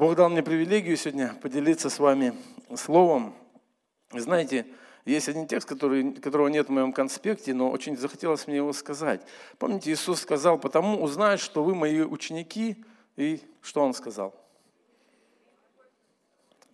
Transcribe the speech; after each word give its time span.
Бог 0.00 0.16
дал 0.16 0.30
мне 0.30 0.42
привилегию 0.42 0.96
сегодня 0.96 1.34
поделиться 1.42 1.90
с 1.90 1.98
вами 1.98 2.32
словом. 2.74 3.34
Знаете, 4.10 4.64
есть 5.04 5.28
один 5.28 5.46
текст, 5.46 5.68
который, 5.68 6.14
которого 6.14 6.48
нет 6.48 6.68
в 6.68 6.72
моем 6.72 6.94
конспекте, 6.94 7.52
но 7.52 7.70
очень 7.70 7.98
захотелось 7.98 8.46
мне 8.46 8.56
его 8.56 8.72
сказать. 8.72 9.20
Помните, 9.58 9.92
Иисус 9.92 10.22
сказал, 10.22 10.56
потому 10.56 11.02
узнают, 11.02 11.42
что 11.42 11.62
вы 11.62 11.74
мои 11.74 12.00
ученики, 12.00 12.82
и 13.16 13.42
что 13.60 13.82
Он 13.82 13.92
сказал? 13.92 14.34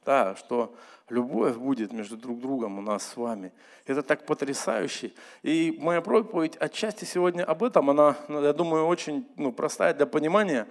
Да, 0.04 0.36
что 0.36 0.76
любовь 1.08 1.56
будет 1.56 1.92
между 1.92 2.16
друг 2.16 2.40
другом 2.40 2.78
у 2.78 2.80
нас 2.80 3.04
с 3.08 3.16
вами. 3.16 3.52
Это 3.86 4.04
так 4.04 4.24
потрясающе. 4.24 5.12
И 5.42 5.76
моя 5.80 6.00
проповедь 6.00 6.56
отчасти 6.58 7.04
сегодня 7.04 7.42
об 7.42 7.64
этом, 7.64 7.90
она, 7.90 8.14
я 8.28 8.52
думаю, 8.52 8.86
очень 8.86 9.26
ну, 9.34 9.50
простая 9.50 9.94
для 9.94 10.06
понимания, 10.06 10.68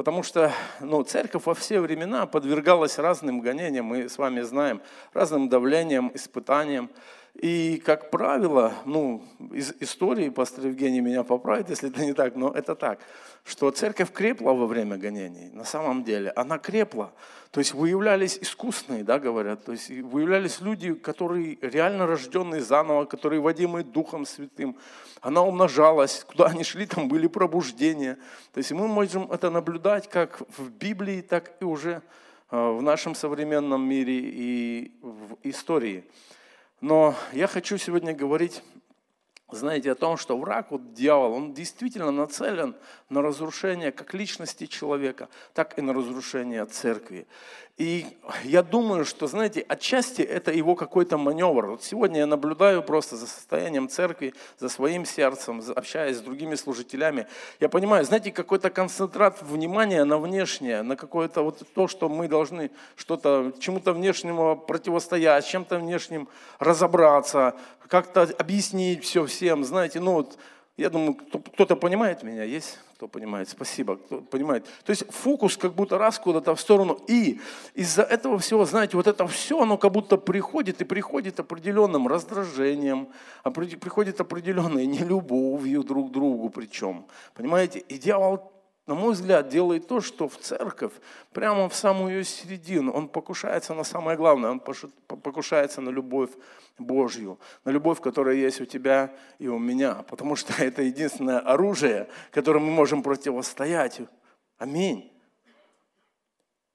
потому 0.00 0.22
что 0.22 0.50
ну, 0.80 1.02
церковь 1.02 1.44
во 1.44 1.52
все 1.52 1.78
времена 1.78 2.24
подвергалась 2.24 2.96
разным 2.96 3.40
гонениям, 3.40 3.84
мы 3.84 4.08
с 4.08 4.16
вами 4.16 4.40
знаем, 4.40 4.80
разным 5.12 5.50
давлениям, 5.50 6.10
испытаниям. 6.14 6.88
И, 7.34 7.82
как 7.84 8.10
правило, 8.10 8.72
ну, 8.86 9.22
из 9.52 9.74
истории, 9.78 10.30
пастор 10.30 10.68
Евгений 10.68 11.02
меня 11.02 11.22
поправит, 11.22 11.68
если 11.68 11.90
это 11.90 12.02
не 12.02 12.14
так, 12.14 12.34
но 12.34 12.50
это 12.50 12.74
так, 12.74 13.00
что 13.44 13.70
церковь 13.70 14.10
крепла 14.10 14.52
во 14.52 14.66
время 14.66 14.96
гонений, 14.96 15.50
на 15.52 15.64
самом 15.64 16.02
деле, 16.02 16.32
она 16.34 16.56
крепла. 16.56 17.12
То 17.50 17.60
есть 17.60 17.74
выявлялись 17.74 18.38
искусные, 18.40 19.04
да, 19.04 19.18
говорят, 19.18 19.66
то 19.66 19.72
есть 19.72 19.90
выявлялись 19.90 20.62
люди, 20.62 20.94
которые 20.94 21.58
реально 21.60 22.06
рожденные 22.06 22.62
заново, 22.62 23.04
которые 23.04 23.40
водимые 23.40 23.84
Духом 23.84 24.24
Святым. 24.24 24.78
Она 25.20 25.42
умножалась, 25.42 26.24
куда 26.28 26.46
они 26.46 26.64
шли, 26.64 26.86
там 26.86 27.08
были 27.08 27.26
пробуждения. 27.26 28.16
То 28.52 28.58
есть 28.58 28.72
мы 28.72 28.88
можем 28.88 29.30
это 29.30 29.50
наблюдать 29.50 30.08
как 30.08 30.42
в 30.56 30.70
Библии, 30.70 31.20
так 31.20 31.52
и 31.60 31.64
уже 31.64 32.02
э, 32.50 32.70
в 32.70 32.82
нашем 32.82 33.14
современном 33.14 33.82
мире 33.86 34.18
и 34.18 34.92
в 35.02 35.36
истории. 35.42 36.04
Но 36.80 37.14
я 37.32 37.46
хочу 37.46 37.76
сегодня 37.76 38.14
говорить, 38.14 38.62
знаете, 39.52 39.92
о 39.92 39.94
том, 39.94 40.16
что 40.16 40.36
враг, 40.38 40.70
вот 40.70 40.92
дьявол, 40.94 41.34
он 41.34 41.54
действительно 41.54 42.10
нацелен 42.10 42.74
на 43.08 43.22
разрушение 43.22 43.92
как 43.92 44.14
личности 44.14 44.66
человека, 44.66 45.28
так 45.54 45.78
и 45.78 45.82
на 45.82 45.92
разрушение 45.92 46.64
церкви. 46.66 47.26
И 47.80 48.04
я 48.44 48.62
думаю, 48.62 49.06
что, 49.06 49.26
знаете, 49.26 49.64
отчасти 49.66 50.20
это 50.20 50.52
его 50.52 50.74
какой-то 50.74 51.16
маневр. 51.16 51.66
Вот 51.70 51.82
сегодня 51.82 52.18
я 52.18 52.26
наблюдаю 52.26 52.82
просто 52.82 53.16
за 53.16 53.26
состоянием 53.26 53.88
церкви, 53.88 54.34
за 54.58 54.68
своим 54.68 55.06
сердцем, 55.06 55.62
общаясь 55.74 56.18
с 56.18 56.20
другими 56.20 56.56
служителями. 56.56 57.26
Я 57.58 57.70
понимаю, 57.70 58.04
знаете, 58.04 58.32
какой-то 58.32 58.68
концентрат 58.68 59.40
внимания 59.40 60.04
на 60.04 60.18
внешнее, 60.18 60.82
на 60.82 60.94
какое-то 60.94 61.42
вот 61.42 61.62
то, 61.72 61.88
что 61.88 62.10
мы 62.10 62.28
должны 62.28 62.70
что-то, 62.96 63.54
чему-то 63.58 63.94
внешнему 63.94 64.58
противостоять, 64.58 65.46
чем-то 65.46 65.78
внешним 65.78 66.28
разобраться, 66.58 67.56
как-то 67.90 68.22
объяснить 68.38 69.04
все 69.04 69.26
всем. 69.26 69.64
Знаете, 69.64 70.00
ну 70.00 70.12
вот 70.12 70.38
я 70.76 70.88
думаю, 70.88 71.14
кто-то 71.14 71.76
понимает 71.76 72.22
меня, 72.22 72.44
есть 72.44 72.78
кто 72.94 73.08
понимает? 73.08 73.48
Спасибо, 73.48 73.96
кто 73.96 74.20
понимает. 74.20 74.66
То 74.84 74.90
есть 74.90 75.10
фокус 75.10 75.56
как 75.56 75.74
будто 75.74 75.96
раз 75.96 76.18
куда-то 76.18 76.54
в 76.54 76.60
сторону. 76.60 77.00
И 77.08 77.40
из-за 77.74 78.02
этого 78.02 78.38
всего, 78.38 78.66
знаете, 78.66 78.94
вот 78.98 79.06
это 79.06 79.26
все, 79.26 79.62
оно 79.62 79.78
как 79.78 79.90
будто 79.90 80.18
приходит 80.18 80.82
и 80.82 80.84
приходит 80.84 81.40
определенным 81.40 82.06
раздражением, 82.06 83.08
приходит 83.42 84.20
определенной 84.20 84.84
нелюбовью 84.84 85.82
друг 85.82 86.10
к 86.10 86.12
другу 86.12 86.50
причем. 86.50 87.06
Понимаете? 87.34 87.78
И 87.78 87.96
дьявол 87.96 88.52
на 88.86 88.94
мой 88.94 89.12
взгляд, 89.12 89.48
делает 89.48 89.86
то, 89.86 90.00
что 90.00 90.28
в 90.28 90.36
церковь, 90.36 90.92
прямо 91.32 91.68
в 91.68 91.74
самую 91.74 92.14
ее 92.14 92.24
середину, 92.24 92.92
он 92.92 93.08
покушается 93.08 93.74
на 93.74 93.84
самое 93.84 94.16
главное, 94.16 94.50
он 94.50 94.60
покушается 94.60 95.80
на 95.80 95.90
любовь 95.90 96.30
Божью, 96.78 97.38
на 97.64 97.70
любовь, 97.70 98.00
которая 98.00 98.34
есть 98.36 98.60
у 98.60 98.64
тебя 98.64 99.14
и 99.38 99.48
у 99.48 99.58
меня, 99.58 100.02
потому 100.08 100.34
что 100.34 100.52
это 100.62 100.82
единственное 100.82 101.38
оружие, 101.38 102.08
которым 102.30 102.64
мы 102.64 102.72
можем 102.72 103.02
противостоять. 103.02 104.00
Аминь. 104.58 105.12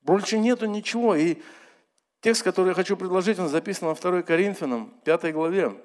Больше 0.01 0.37
нету 0.37 0.67
ничего. 0.67 1.15
И 1.15 1.41
текст, 2.21 2.43
который 2.43 2.69
я 2.69 2.73
хочу 2.75 2.95
предложить, 2.95 3.39
он 3.39 3.49
записан 3.49 3.89
во 3.89 3.95
2 3.95 4.21
Коринфянам, 4.21 4.93
5 5.03 5.33
главе. 5.33 5.75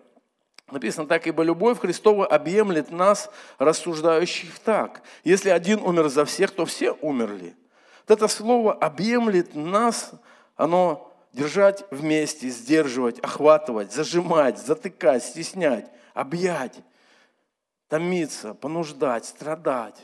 Написано 0.73 1.07
так, 1.07 1.27
ибо 1.27 1.43
любовь 1.43 1.81
Христова 1.81 2.27
объемлет 2.27 2.91
нас, 2.91 3.31
рассуждающих 3.59 4.59
так. 4.61 5.03
Если 5.25 5.51
один 5.51 5.81
умер 5.81 6.09
за 6.09 6.25
всех, 6.25 6.51
то 6.53 6.65
все 6.65 6.93
умерли. 6.93 7.55
Вот 8.07 8.19
это 8.19 8.29
слово 8.29 8.73
объемлет 8.73 9.55
нас, 9.55 10.13
оно 10.57 11.13
держать 11.33 11.85
вместе, 11.91 12.49
сдерживать, 12.49 13.19
охватывать, 13.21 13.93
зажимать, 13.93 14.59
затыкать, 14.59 15.25
стеснять, 15.25 15.91
объять, 16.15 16.79
томиться, 17.89 18.55
понуждать, 18.55 19.27
страдать. 19.27 19.97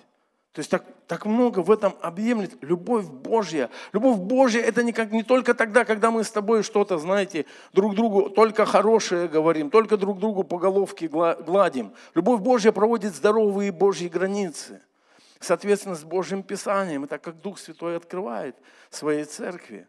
То 0.57 0.61
есть 0.61 0.71
так, 0.71 0.85
так 1.07 1.27
много 1.27 1.61
в 1.61 1.71
этом 1.71 1.95
объемлет 2.01 2.57
любовь 2.63 3.05
Божья. 3.05 3.69
Любовь 3.93 4.17
Божья 4.17 4.63
это 4.63 4.83
не, 4.83 4.95
как, 4.95 5.13
не 5.13 5.23
только 5.23 5.53
тогда, 5.53 5.85
когда 5.85 6.11
мы 6.11 6.25
с 6.25 6.31
тобой 6.31 6.63
что-то, 6.63 6.97
знаете, 6.97 7.45
друг 7.75 7.95
другу 7.95 8.31
только 8.31 8.65
хорошее 8.65 9.29
говорим, 9.29 9.69
только 9.69 9.99
друг 9.99 10.19
другу 10.19 10.45
по 10.45 10.57
головке 10.57 11.09
гладим. 11.09 11.93
Любовь 12.15 12.41
Божья 12.41 12.73
проводит 12.73 13.15
здоровые 13.15 13.71
Божьи 13.71 14.09
границы. 14.09 14.81
Соответственно, 15.41 15.95
с 15.95 16.05
Божьим 16.05 16.43
Писанием. 16.43 17.05
Это 17.05 17.19
как 17.19 17.39
Дух 17.43 17.59
Святой 17.59 17.99
открывает 17.99 18.57
своей 18.89 19.25
церкви. 19.25 19.87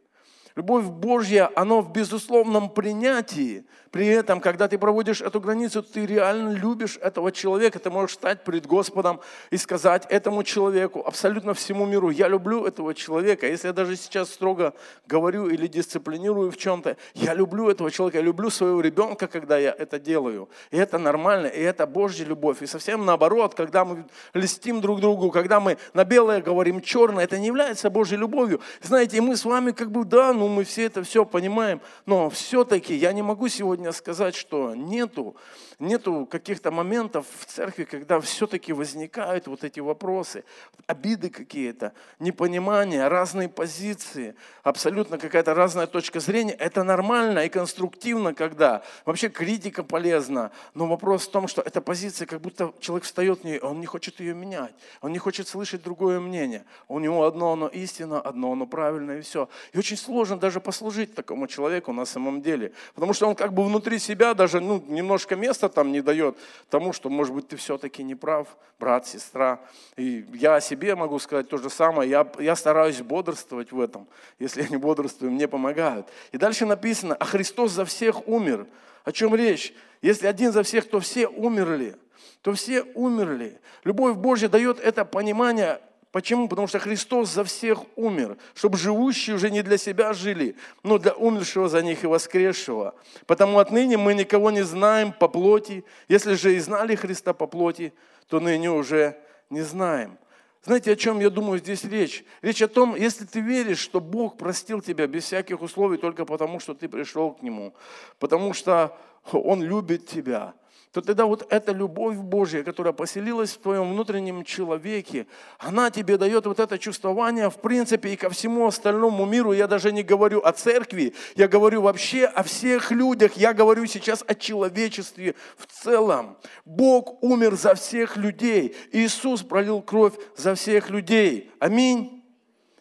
Любовь 0.57 0.85
Божья, 0.85 1.51
она 1.53 1.81
в 1.81 1.91
безусловном 1.91 2.71
принятии. 2.71 3.63
При 3.91 4.07
этом, 4.07 4.41
когда 4.41 4.67
ты 4.67 4.79
проводишь 4.79 5.21
эту 5.21 5.39
границу, 5.39 5.83
ты 5.83 6.05
реально 6.07 6.49
любишь 6.49 6.97
этого 6.99 7.31
человека. 7.31 7.77
Ты 7.77 7.91
можешь 7.91 8.15
стать 8.15 8.43
перед 8.43 8.65
Господом 8.65 9.19
и 9.51 9.57
сказать 9.57 10.07
этому 10.09 10.43
человеку, 10.43 11.03
абсолютно 11.05 11.53
всему 11.53 11.85
миру, 11.85 12.09
я 12.09 12.27
люблю 12.27 12.65
этого 12.65 12.95
человека. 12.95 13.47
Если 13.47 13.67
я 13.67 13.73
даже 13.73 13.95
сейчас 13.95 14.31
строго 14.31 14.73
говорю 15.05 15.47
или 15.47 15.67
дисциплинирую 15.67 16.51
в 16.51 16.57
чем-то, 16.57 16.97
я 17.13 17.35
люблю 17.35 17.69
этого 17.69 17.91
человека, 17.91 18.17
я 18.17 18.23
люблю 18.23 18.49
своего 18.49 18.81
ребенка, 18.81 19.27
когда 19.27 19.59
я 19.59 19.71
это 19.77 19.99
делаю. 19.99 20.49
И 20.71 20.77
это 20.77 20.97
нормально, 20.97 21.47
и 21.47 21.61
это 21.61 21.85
Божья 21.85 22.25
любовь. 22.25 22.63
И 22.63 22.65
совсем 22.65 23.05
наоборот, 23.05 23.53
когда 23.53 23.85
мы 23.85 24.05
листим 24.33 24.81
друг 24.81 25.01
другу, 25.01 25.29
когда 25.29 25.59
мы 25.59 25.77
на 25.93 26.03
белое 26.03 26.41
говорим 26.41 26.81
черное, 26.81 27.25
это 27.25 27.37
не 27.37 27.47
является 27.47 27.91
Божьей 27.91 28.17
любовью. 28.17 28.59
Знаете, 28.81 29.21
мы 29.21 29.37
с 29.37 29.45
вами 29.45 29.69
как 29.71 29.91
бы, 29.91 30.03
да, 30.03 30.33
ну 30.33 30.46
мы 30.49 30.63
все 30.63 30.85
это 30.85 31.03
все 31.03 31.25
понимаем, 31.25 31.81
но 32.05 32.29
все-таки 32.29 32.95
я 32.95 33.13
не 33.13 33.21
могу 33.21 33.47
сегодня 33.47 33.91
сказать, 33.91 34.35
что 34.35 34.75
нету, 34.75 35.35
нету 35.79 36.25
каких-то 36.25 36.71
моментов 36.71 37.27
в 37.39 37.45
церкви, 37.45 37.83
когда 37.83 38.19
все-таки 38.19 38.73
возникают 38.73 39.47
вот 39.47 39.63
эти 39.63 39.79
вопросы, 39.79 40.43
обиды 40.87 41.29
какие-то, 41.29 41.93
непонимание, 42.19 43.07
разные 43.07 43.47
позиции, 43.47 44.35
абсолютно 44.63 45.17
какая-то 45.17 45.53
разная 45.53 45.85
точка 45.85 46.19
зрения. 46.19 46.53
Это 46.53 46.83
нормально 46.83 47.45
и 47.45 47.49
конструктивно, 47.49 48.33
когда 48.33 48.81
вообще 49.05 49.29
критика 49.29 49.83
полезна, 49.83 50.51
но 50.73 50.87
вопрос 50.87 51.27
в 51.27 51.31
том, 51.31 51.47
что 51.47 51.61
эта 51.61 51.81
позиция, 51.81 52.25
как 52.25 52.41
будто 52.41 52.73
человек 52.79 53.03
встает 53.05 53.41
в 53.41 53.43
нее, 53.43 53.59
он 53.59 53.79
не 53.79 53.85
хочет 53.85 54.19
ее 54.19 54.33
менять, 54.33 54.73
он 55.01 55.11
не 55.11 55.19
хочет 55.19 55.47
слышать 55.47 55.83
другое 55.83 56.19
мнение. 56.19 56.65
У 56.87 56.99
него 56.99 57.25
одно 57.25 57.53
оно 57.53 57.67
истина, 57.67 58.19
одно 58.19 58.51
оно 58.53 58.65
правильное 58.65 59.19
и 59.19 59.21
все. 59.21 59.47
И 59.73 59.77
очень 59.77 59.97
сложно 59.97 60.37
даже 60.37 60.59
послужить 60.59 61.13
такому 61.13 61.47
человеку 61.47 61.93
на 61.93 62.05
самом 62.05 62.41
деле. 62.41 62.71
Потому 62.95 63.13
что 63.13 63.27
он 63.27 63.35
как 63.35 63.53
бы 63.53 63.63
внутри 63.63 63.99
себя 63.99 64.33
даже 64.33 64.59
ну, 64.59 64.83
немножко 64.87 65.35
места 65.35 65.66
там 65.69 65.91
не 65.91 66.01
дает 66.01 66.37
тому, 66.69 66.93
что, 66.93 67.09
может 67.09 67.33
быть, 67.33 67.47
ты 67.47 67.55
все-таки 67.55 68.03
не 68.03 68.15
прав, 68.15 68.47
брат, 68.79 69.07
сестра. 69.07 69.59
И 69.95 70.25
я 70.33 70.55
о 70.55 70.61
себе 70.61 70.95
могу 70.95 71.19
сказать 71.19 71.49
то 71.49 71.57
же 71.57 71.69
самое. 71.69 72.09
Я, 72.09 72.29
я 72.39 72.55
стараюсь 72.55 73.01
бодрствовать 73.01 73.71
в 73.71 73.79
этом. 73.79 74.07
Если 74.39 74.61
я 74.61 74.67
не 74.69 74.77
бодрствую, 74.77 75.31
мне 75.31 75.47
помогают. 75.47 76.07
И 76.31 76.37
дальше 76.37 76.65
написано, 76.65 77.15
а 77.15 77.25
Христос 77.25 77.71
за 77.71 77.85
всех 77.85 78.27
умер. 78.27 78.67
О 79.03 79.11
чем 79.11 79.35
речь? 79.35 79.73
Если 80.01 80.27
один 80.27 80.51
за 80.51 80.63
всех, 80.63 80.89
то 80.89 80.99
все 80.99 81.27
умерли 81.27 81.95
то 82.41 82.53
все 82.53 82.83
умерли. 82.93 83.59
Любовь 83.83 84.15
Божья 84.15 84.47
дает 84.47 84.79
это 84.79 85.03
понимание 85.03 85.81
Почему? 86.11 86.47
Потому 86.47 86.67
что 86.67 86.79
Христос 86.79 87.29
за 87.29 87.43
всех 87.43 87.79
умер, 87.95 88.37
чтобы 88.53 88.77
живущие 88.77 89.35
уже 89.35 89.51
не 89.51 89.61
для 89.61 89.77
себя 89.77 90.13
жили, 90.13 90.55
но 90.83 90.97
для 90.97 91.13
умершего 91.13 91.67
за 91.67 91.81
них 91.81 92.03
и 92.03 92.07
воскресшего. 92.07 92.95
Потому 93.25 93.59
отныне 93.59 93.97
мы 93.97 94.13
никого 94.13 94.49
не 94.51 94.63
знаем 94.63 95.11
по 95.11 95.27
плоти. 95.27 95.83
Если 96.07 96.35
же 96.35 96.55
и 96.55 96.59
знали 96.59 96.95
Христа 96.95 97.33
по 97.33 97.45
плоти, 97.45 97.93
то 98.29 98.39
ныне 98.39 98.71
уже 98.71 99.17
не 99.49 99.61
знаем. 99.61 100.17
Знаете, 100.63 100.93
о 100.93 100.95
чем 100.95 101.19
я 101.19 101.29
думаю 101.29 101.59
здесь 101.59 101.83
речь? 101.83 102.25
Речь 102.41 102.61
о 102.61 102.67
том, 102.67 102.95
если 102.95 103.25
ты 103.25 103.39
веришь, 103.39 103.79
что 103.79 104.01
Бог 104.01 104.37
простил 104.37 104.81
тебя 104.81 105.07
без 105.07 105.25
всяких 105.25 105.61
условий 105.61 105.97
только 105.97 106.25
потому, 106.25 106.59
что 106.59 106.73
ты 106.73 106.89
пришел 106.89 107.31
к 107.31 107.41
Нему, 107.41 107.73
потому 108.19 108.53
что 108.53 108.97
Он 109.31 109.61
любит 109.61 110.07
тебя– 110.07 110.53
то 110.91 111.01
тогда 111.01 111.25
вот 111.25 111.45
эта 111.49 111.71
любовь 111.71 112.15
Божья, 112.17 112.63
которая 112.63 112.93
поселилась 112.93 113.51
в 113.51 113.59
твоем 113.59 113.91
внутреннем 113.91 114.43
человеке, 114.43 115.27
она 115.59 115.91
тебе 115.91 116.17
дает 116.17 116.45
вот 116.45 116.59
это 116.59 116.79
чувствование, 116.79 117.49
в 117.49 117.57
принципе, 117.57 118.13
и 118.13 118.15
ко 118.15 118.29
всему 118.29 118.65
остальному 118.65 119.25
миру. 119.25 119.51
Я 119.51 119.67
даже 119.67 119.91
не 119.91 120.03
говорю 120.03 120.41
о 120.41 120.51
церкви, 120.53 121.13
я 121.35 121.47
говорю 121.47 121.81
вообще 121.81 122.25
о 122.25 122.43
всех 122.43 122.91
людях, 122.91 123.37
я 123.37 123.53
говорю 123.53 123.85
сейчас 123.85 124.23
о 124.25 124.33
человечестве 124.33 125.35
в 125.57 125.67
целом. 125.67 126.37
Бог 126.65 127.21
умер 127.23 127.55
за 127.55 127.75
всех 127.75 128.17
людей, 128.17 128.75
Иисус 128.91 129.43
пролил 129.43 129.81
кровь 129.81 130.13
за 130.35 130.55
всех 130.55 130.89
людей. 130.89 131.51
Аминь. 131.59 132.16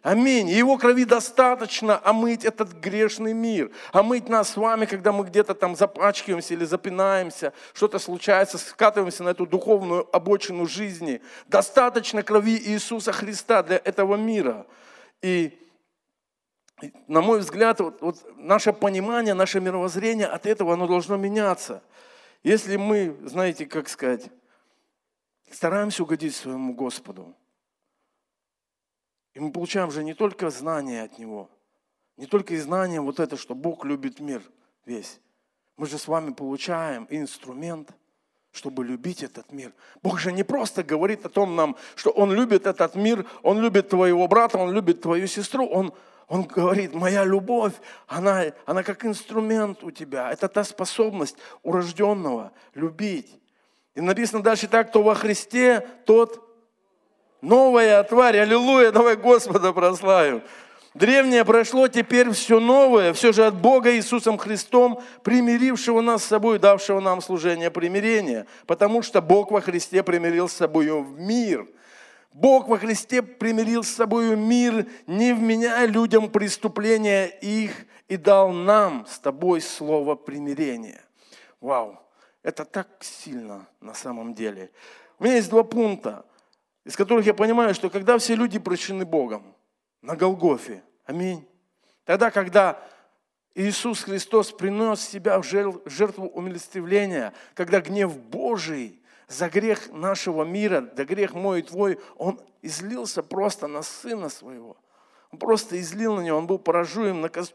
Аминь. 0.06 0.48
Его 0.48 0.78
крови 0.78 1.04
достаточно 1.04 2.00
омыть 2.04 2.44
этот 2.44 2.74
грешный 2.74 3.32
мир. 3.32 3.72
Омыть 3.92 4.28
нас 4.28 4.50
с 4.50 4.56
вами, 4.56 4.86
когда 4.86 5.10
мы 5.10 5.24
где-то 5.24 5.52
там 5.52 5.74
запачкиваемся 5.74 6.54
или 6.54 6.64
запинаемся, 6.64 7.52
что-то 7.74 7.98
случается, 7.98 8.56
скатываемся 8.56 9.24
на 9.24 9.30
эту 9.30 9.46
духовную 9.46 10.08
обочину 10.14 10.68
жизни. 10.68 11.20
Достаточно 11.48 12.22
крови 12.22 12.56
Иисуса 12.56 13.10
Христа 13.10 13.64
для 13.64 13.78
этого 13.78 14.14
мира. 14.14 14.64
И 15.22 15.58
на 17.08 17.20
мой 17.20 17.40
взгляд, 17.40 17.80
вот, 17.80 18.00
вот 18.00 18.24
наше 18.36 18.72
понимание, 18.72 19.34
наше 19.34 19.58
мировоззрение 19.60 20.28
от 20.28 20.46
этого 20.46 20.74
оно 20.74 20.86
должно 20.86 21.16
меняться. 21.16 21.82
Если 22.44 22.76
мы, 22.76 23.16
знаете, 23.24 23.66
как 23.66 23.88
сказать, 23.88 24.30
стараемся 25.50 26.04
угодить 26.04 26.36
своему 26.36 26.74
Господу, 26.74 27.34
и 29.36 29.38
мы 29.38 29.52
получаем 29.52 29.90
же 29.90 30.02
не 30.02 30.14
только 30.14 30.48
знания 30.48 31.02
от 31.02 31.18
Него, 31.18 31.50
не 32.16 32.24
только 32.24 32.54
и 32.54 32.56
знания 32.56 33.02
вот 33.02 33.20
это, 33.20 33.36
что 33.36 33.54
Бог 33.54 33.84
любит 33.84 34.18
мир 34.18 34.40
весь. 34.86 35.20
Мы 35.76 35.86
же 35.86 35.98
с 35.98 36.08
вами 36.08 36.32
получаем 36.32 37.06
инструмент, 37.10 37.90
чтобы 38.50 38.82
любить 38.82 39.22
этот 39.22 39.52
мир. 39.52 39.74
Бог 40.02 40.18
же 40.18 40.32
не 40.32 40.42
просто 40.42 40.82
говорит 40.82 41.26
о 41.26 41.28
том 41.28 41.54
нам, 41.54 41.76
что 41.96 42.12
Он 42.12 42.32
любит 42.32 42.66
этот 42.66 42.94
мир, 42.94 43.26
Он 43.42 43.60
любит 43.60 43.90
твоего 43.90 44.26
брата, 44.26 44.56
Он 44.56 44.72
любит 44.72 45.02
твою 45.02 45.26
сестру. 45.26 45.66
Он, 45.66 45.92
он 46.28 46.44
говорит, 46.44 46.94
моя 46.94 47.22
любовь, 47.22 47.74
она, 48.06 48.44
она 48.64 48.82
как 48.82 49.04
инструмент 49.04 49.84
у 49.84 49.90
тебя. 49.90 50.32
Это 50.32 50.48
та 50.48 50.64
способность 50.64 51.36
урожденного 51.62 52.52
любить. 52.72 53.38
И 53.94 54.00
написано 54.00 54.42
дальше 54.42 54.66
так, 54.66 54.88
кто 54.88 55.02
во 55.02 55.14
Христе, 55.14 55.86
тот 56.06 56.45
Новая 57.40 58.02
тварь, 58.02 58.38
аллилуйя, 58.38 58.92
давай 58.92 59.16
Господа 59.16 59.72
прославим. 59.72 60.42
Древнее 60.94 61.44
прошло, 61.44 61.88
теперь 61.88 62.30
все 62.30 62.58
новое, 62.58 63.12
все 63.12 63.30
же 63.32 63.44
от 63.44 63.54
Бога 63.54 63.94
Иисусом 63.94 64.38
Христом, 64.38 65.02
примирившего 65.22 66.00
нас 66.00 66.24
с 66.24 66.26
собой, 66.26 66.58
давшего 66.58 67.00
нам 67.00 67.20
служение 67.20 67.70
примирения. 67.70 68.46
Потому 68.66 69.02
что 69.02 69.20
Бог 69.20 69.50
во 69.50 69.60
Христе 69.60 70.02
примирил 70.02 70.48
с 70.48 70.54
собой 70.54 70.90
в 70.90 71.20
мир. 71.20 71.68
Бог 72.32 72.68
во 72.68 72.78
Христе 72.78 73.20
примирил 73.20 73.84
с 73.84 73.88
собой 73.88 74.34
мир, 74.36 74.86
не 75.06 75.34
вменяя 75.34 75.86
людям 75.86 76.30
преступления 76.30 77.26
их, 77.26 77.72
и 78.08 78.16
дал 78.16 78.52
нам 78.52 79.04
с 79.06 79.18
тобой 79.18 79.60
слово 79.60 80.14
примирения. 80.14 81.02
Вау, 81.60 82.00
это 82.42 82.64
так 82.64 82.88
сильно 83.00 83.66
на 83.80 83.92
самом 83.92 84.32
деле. 84.32 84.70
У 85.18 85.24
меня 85.24 85.36
есть 85.36 85.50
два 85.50 85.64
пункта 85.64 86.24
из 86.86 86.94
которых 86.94 87.26
я 87.26 87.34
понимаю, 87.34 87.74
что 87.74 87.90
когда 87.90 88.16
все 88.16 88.36
люди 88.36 88.60
прощены 88.60 89.04
Богом 89.04 89.56
на 90.02 90.14
Голгофе, 90.14 90.84
аминь, 91.04 91.44
тогда, 92.04 92.30
когда 92.30 92.80
Иисус 93.56 94.04
Христос 94.04 94.52
принес 94.52 95.00
себя 95.00 95.40
в 95.40 95.44
жертву 95.44 96.28
умилостивления, 96.28 97.34
когда 97.54 97.80
гнев 97.80 98.16
Божий 98.16 99.02
за 99.26 99.48
грех 99.48 99.90
нашего 99.90 100.44
мира, 100.44 100.80
да 100.80 101.04
грех 101.04 101.34
мой 101.34 101.58
и 101.58 101.62
твой, 101.62 101.98
Он 102.16 102.40
излился 102.62 103.24
просто 103.24 103.66
на 103.66 103.82
Сына 103.82 104.28
Своего. 104.28 104.76
Он 105.32 105.40
просто 105.40 105.80
излил 105.80 106.14
на 106.14 106.20
Него, 106.20 106.38
Он 106.38 106.46
был 106.46 106.60
поражуем, 106.60 107.20
наказ, 107.20 107.52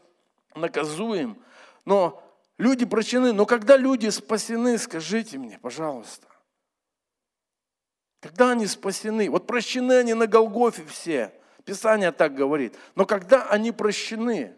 наказуем. 0.53 1.37
Но 1.85 2.21
люди 2.57 2.85
прощены. 2.85 3.31
Но 3.31 3.45
когда 3.45 3.77
люди 3.77 4.09
спасены, 4.09 4.77
скажите 4.77 5.37
мне, 5.37 5.57
пожалуйста, 5.57 6.27
когда 8.21 8.51
они 8.51 8.67
спасены? 8.67 9.29
Вот 9.29 9.47
прощены 9.47 9.93
они 9.93 10.13
на 10.13 10.27
Голгофе 10.27 10.85
все. 10.85 11.33
Писание 11.65 12.11
так 12.11 12.33
говорит. 12.35 12.75
Но 12.95 13.05
когда 13.05 13.47
они 13.47 13.71
прощены? 13.71 14.55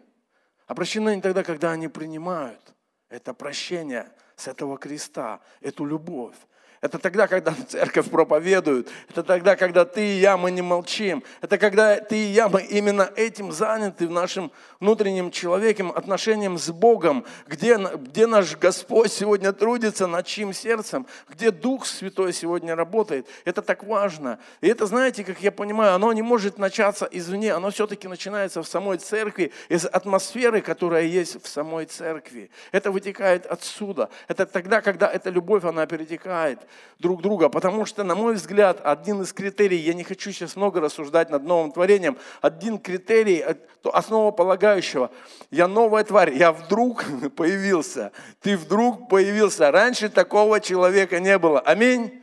А 0.66 0.74
прощены 0.74 1.10
они 1.10 1.22
тогда, 1.22 1.42
когда 1.42 1.72
они 1.72 1.88
принимают 1.88 2.60
это 3.08 3.32
прощение 3.32 4.10
с 4.36 4.48
этого 4.48 4.76
креста, 4.76 5.40
эту 5.60 5.84
любовь. 5.84 6.36
Это 6.84 6.98
тогда, 6.98 7.26
когда 7.26 7.54
церковь 7.66 8.10
проповедует. 8.10 8.90
Это 9.08 9.22
тогда, 9.22 9.56
когда 9.56 9.86
ты 9.86 10.06
и 10.06 10.18
я, 10.18 10.36
мы 10.36 10.50
не 10.50 10.60
молчим. 10.60 11.24
Это 11.40 11.56
когда 11.56 11.96
ты 11.96 12.14
и 12.14 12.26
я, 12.26 12.50
мы 12.50 12.60
именно 12.60 13.10
этим 13.16 13.52
заняты 13.52 14.06
в 14.06 14.10
нашем 14.10 14.52
внутреннем 14.80 15.30
человеке, 15.30 15.82
отношением 15.82 16.58
с 16.58 16.70
Богом. 16.70 17.24
Где, 17.46 17.78
где 17.78 18.26
наш 18.26 18.58
Господь 18.58 19.10
сегодня 19.10 19.54
трудится, 19.54 20.06
над 20.06 20.26
чьим 20.26 20.52
сердцем. 20.52 21.06
Где 21.26 21.50
Дух 21.50 21.86
Святой 21.86 22.34
сегодня 22.34 22.76
работает. 22.76 23.28
Это 23.46 23.62
так 23.62 23.82
важно. 23.84 24.38
И 24.60 24.68
это, 24.68 24.84
знаете, 24.84 25.24
как 25.24 25.40
я 25.40 25.52
понимаю, 25.52 25.94
оно 25.94 26.12
не 26.12 26.20
может 26.20 26.58
начаться 26.58 27.08
извне. 27.10 27.54
Оно 27.54 27.70
все-таки 27.70 28.08
начинается 28.08 28.62
в 28.62 28.68
самой 28.68 28.98
церкви, 28.98 29.52
из 29.70 29.86
атмосферы, 29.86 30.60
которая 30.60 31.04
есть 31.04 31.42
в 31.42 31.48
самой 31.48 31.86
церкви. 31.86 32.50
Это 32.72 32.90
вытекает 32.90 33.46
отсюда. 33.46 34.10
Это 34.28 34.44
тогда, 34.44 34.82
когда 34.82 35.10
эта 35.10 35.30
любовь, 35.30 35.64
она 35.64 35.86
перетекает 35.86 36.58
друг 36.98 37.22
друга. 37.22 37.48
Потому 37.48 37.84
что, 37.86 38.04
на 38.04 38.14
мой 38.14 38.34
взгляд, 38.34 38.80
один 38.84 39.22
из 39.22 39.32
критерий, 39.32 39.78
я 39.78 39.94
не 39.94 40.04
хочу 40.04 40.32
сейчас 40.32 40.56
много 40.56 40.80
рассуждать 40.80 41.30
над 41.30 41.44
новым 41.44 41.72
творением, 41.72 42.16
один 42.40 42.78
критерий 42.78 43.44
основополагающего, 43.82 45.10
я 45.50 45.68
новая 45.68 46.04
тварь, 46.04 46.34
я 46.34 46.52
вдруг 46.52 47.04
появился, 47.36 48.12
ты 48.40 48.56
вдруг 48.56 49.08
появился. 49.08 49.70
Раньше 49.70 50.08
такого 50.08 50.60
человека 50.60 51.20
не 51.20 51.38
было. 51.38 51.60
Аминь. 51.60 52.22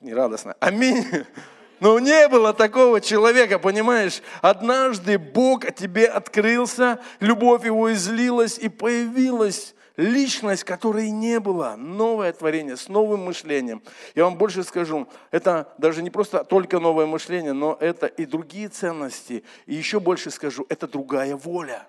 Не 0.00 0.14
радостно. 0.14 0.54
Аминь. 0.60 1.04
Но 1.80 1.98
не 2.00 2.28
было 2.28 2.52
такого 2.52 3.00
человека, 3.00 3.58
понимаешь? 3.58 4.20
Однажды 4.42 5.16
Бог 5.16 5.72
тебе 5.74 6.06
открылся, 6.06 6.98
любовь 7.20 7.64
его 7.64 7.92
излилась 7.92 8.58
и 8.58 8.68
появилась 8.68 9.74
личность, 9.98 10.64
которой 10.64 11.10
не 11.10 11.40
было, 11.40 11.74
новое 11.76 12.32
творение 12.32 12.76
с 12.76 12.88
новым 12.88 13.24
мышлением. 13.24 13.82
Я 14.14 14.24
вам 14.24 14.38
больше 14.38 14.62
скажу, 14.62 15.08
это 15.30 15.74
даже 15.76 16.02
не 16.02 16.08
просто 16.08 16.44
только 16.44 16.78
новое 16.78 17.04
мышление, 17.04 17.52
но 17.52 17.76
это 17.78 18.06
и 18.06 18.24
другие 18.24 18.68
ценности. 18.68 19.44
И 19.66 19.74
еще 19.74 20.00
больше 20.00 20.30
скажу, 20.30 20.64
это 20.70 20.86
другая 20.86 21.36
воля. 21.36 21.86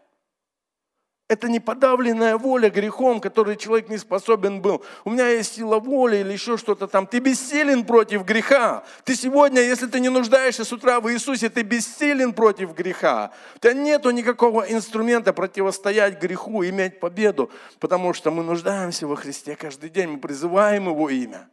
Это 1.29 1.47
не 1.47 1.59
подавленная 1.59 2.37
воля 2.37 2.71
грехом, 2.71 3.21
который 3.21 3.55
человек 3.55 3.87
не 3.87 3.99
способен 3.99 4.63
был. 4.63 4.83
У 5.05 5.11
меня 5.11 5.29
есть 5.29 5.53
сила 5.53 5.77
воли 5.79 6.17
или 6.17 6.33
еще 6.33 6.57
что-то 6.57 6.87
там. 6.87 7.05
Ты 7.05 7.19
бессилен 7.19 7.85
против 7.85 8.25
греха. 8.25 8.83
Ты 9.03 9.15
сегодня, 9.15 9.61
если 9.61 9.85
ты 9.85 9.99
не 9.99 10.09
нуждаешься 10.09 10.65
с 10.65 10.73
утра 10.73 10.99
в 10.99 11.07
Иисусе, 11.13 11.49
ты 11.49 11.61
бессилен 11.61 12.33
против 12.33 12.73
греха. 12.73 13.31
У 13.55 13.59
тебя 13.59 13.73
нету 13.73 14.09
никакого 14.09 14.63
инструмента 14.63 15.31
противостоять 15.31 16.19
греху, 16.19 16.65
иметь 16.65 16.99
победу, 16.99 17.51
потому 17.79 18.13
что 18.15 18.31
мы 18.31 18.41
нуждаемся 18.41 19.05
во 19.05 19.15
Христе 19.15 19.55
каждый 19.55 19.91
день, 19.91 20.07
мы 20.07 20.17
призываем 20.17 20.87
Его 20.87 21.11
имя. 21.11 21.47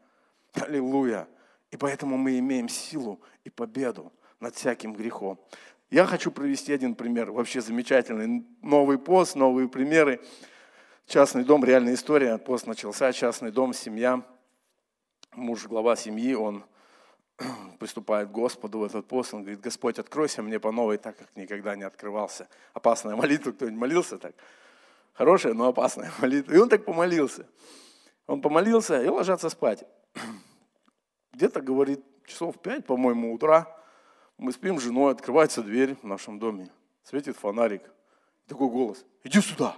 Аллилуйя. 0.54 1.28
И 1.70 1.76
поэтому 1.76 2.16
мы 2.16 2.38
имеем 2.38 2.70
силу 2.70 3.20
и 3.44 3.50
победу 3.50 4.10
над 4.40 4.54
всяким 4.54 4.94
грехом. 4.94 5.38
Я 5.90 6.04
хочу 6.04 6.32
привести 6.32 6.72
один 6.72 6.96
пример, 6.96 7.30
вообще 7.30 7.60
замечательный. 7.60 8.44
Новый 8.60 8.98
пост, 8.98 9.36
новые 9.36 9.68
примеры. 9.68 10.20
Частный 11.06 11.44
дом, 11.44 11.64
реальная 11.64 11.94
история. 11.94 12.38
Пост 12.38 12.66
начался, 12.66 13.12
частный 13.12 13.52
дом, 13.52 13.72
семья. 13.72 14.26
Муж, 15.32 15.66
глава 15.68 15.94
семьи, 15.94 16.34
он 16.34 16.64
приступает 17.78 18.30
к 18.30 18.32
Господу 18.32 18.80
в 18.80 18.84
этот 18.84 19.06
пост, 19.06 19.32
он 19.32 19.42
говорит, 19.42 19.60
Господь, 19.60 20.00
откройся 20.00 20.42
мне 20.42 20.58
по 20.58 20.72
новой, 20.72 20.98
так 20.98 21.16
как 21.18 21.28
никогда 21.36 21.76
не 21.76 21.84
открывался. 21.84 22.48
Опасная 22.72 23.14
молитва, 23.16 23.52
кто-нибудь 23.52 23.78
молился 23.78 24.18
так? 24.18 24.34
Хорошая, 25.12 25.54
но 25.54 25.68
опасная 25.68 26.10
молитва. 26.18 26.52
И 26.52 26.58
он 26.58 26.68
так 26.68 26.84
помолился. 26.84 27.46
Он 28.26 28.40
помолился 28.40 29.00
и 29.00 29.06
ложатся 29.06 29.50
спать. 29.50 29.84
Где-то, 31.32 31.60
говорит, 31.60 32.04
часов 32.26 32.60
пять, 32.60 32.84
по-моему, 32.84 33.32
утра, 33.32 33.72
мы 34.38 34.52
спим 34.52 34.78
с 34.78 34.82
женой, 34.82 35.12
открывается 35.12 35.62
дверь 35.62 35.96
в 36.02 36.04
нашем 36.06 36.38
доме, 36.38 36.70
светит 37.02 37.36
фонарик. 37.36 37.82
Такой 38.46 38.68
голос, 38.68 39.04
иди 39.24 39.40
сюда. 39.40 39.76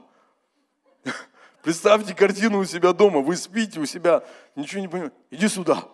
Представьте 1.63 2.15
картину 2.15 2.59
у 2.59 2.65
себя 2.65 2.93
дома, 2.93 3.21
вы 3.21 3.37
спите 3.37 3.81
у 3.81 3.87
себя, 3.87 4.25
ничего 4.57 4.81
не 4.81 4.89
понимаете, 4.89 5.17
иди 5.31 5.49
сюда. 5.49 5.89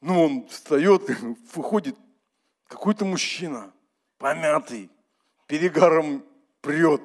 Ну, 0.00 0.22
он 0.22 0.48
встает, 0.48 1.02
выходит 1.54 1.96
какой-то 2.66 3.04
мужчина, 3.04 3.72
помятый, 4.18 4.90
перегаром 5.46 6.24
прет, 6.60 7.02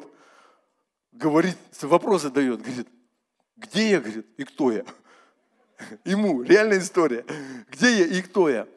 говорит, 1.11 1.57
вопросы 1.81 2.29
дает, 2.29 2.61
говорит, 2.61 2.87
где 3.57 3.89
я, 3.91 3.99
говорит, 3.99 4.27
и 4.37 4.43
кто 4.43 4.71
я? 4.71 4.85
Ему, 6.05 6.41
реальная 6.41 6.79
история. 6.79 7.25
Где 7.69 7.99
я 7.99 8.05
и 8.05 8.21
кто 8.21 8.49
я? 8.49 8.67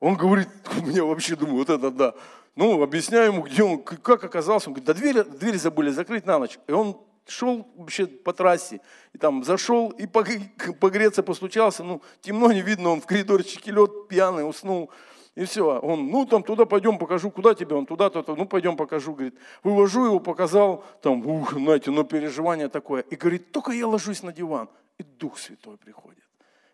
Он 0.00 0.16
говорит, 0.16 0.48
мне 0.82 1.02
вообще 1.02 1.36
думаю, 1.36 1.58
вот 1.58 1.70
это 1.70 1.90
да. 1.90 2.14
Ну, 2.56 2.82
объясняю 2.82 3.32
ему, 3.32 3.42
где 3.42 3.62
он, 3.62 3.82
как 3.82 4.24
оказался. 4.24 4.68
Он 4.68 4.74
говорит, 4.74 4.86
да 4.86 4.94
дверь, 4.94 5.22
дверь 5.24 5.56
забыли 5.56 5.90
закрыть 5.90 6.26
на 6.26 6.38
ночь. 6.38 6.58
И 6.66 6.72
он 6.72 7.00
шел 7.30 7.68
вообще 7.76 8.06
по 8.06 8.32
трассе, 8.32 8.80
и 9.12 9.18
там 9.18 9.44
зашел 9.44 9.90
и 9.90 10.06
погреться 10.06 11.22
постучался, 11.22 11.84
ну, 11.84 12.02
темно 12.20 12.50
не 12.52 12.62
видно, 12.62 12.90
он 12.90 13.00
в 13.00 13.06
коридорчике 13.06 13.70
лед, 13.70 14.08
пьяный, 14.08 14.48
уснул. 14.48 14.90
И 15.36 15.44
все. 15.44 15.78
Он, 15.78 16.08
ну 16.08 16.26
там 16.26 16.42
туда 16.42 16.66
пойдем, 16.66 16.98
покажу, 16.98 17.30
куда 17.30 17.54
тебе, 17.54 17.76
он 17.76 17.86
туда-то, 17.86 18.24
ну 18.34 18.46
пойдем 18.46 18.76
покажу, 18.76 19.12
говорит. 19.12 19.38
Вывожу 19.62 20.04
его, 20.04 20.18
показал, 20.18 20.84
там, 21.02 21.24
ух, 21.24 21.52
знаете, 21.52 21.92
ну 21.92 22.02
переживание 22.04 22.68
такое. 22.68 23.02
И 23.02 23.16
говорит, 23.16 23.52
только 23.52 23.70
я 23.72 23.86
ложусь 23.86 24.22
на 24.24 24.32
диван, 24.32 24.68
и 24.98 25.04
Дух 25.04 25.38
Святой 25.38 25.76
приходит. 25.76 26.24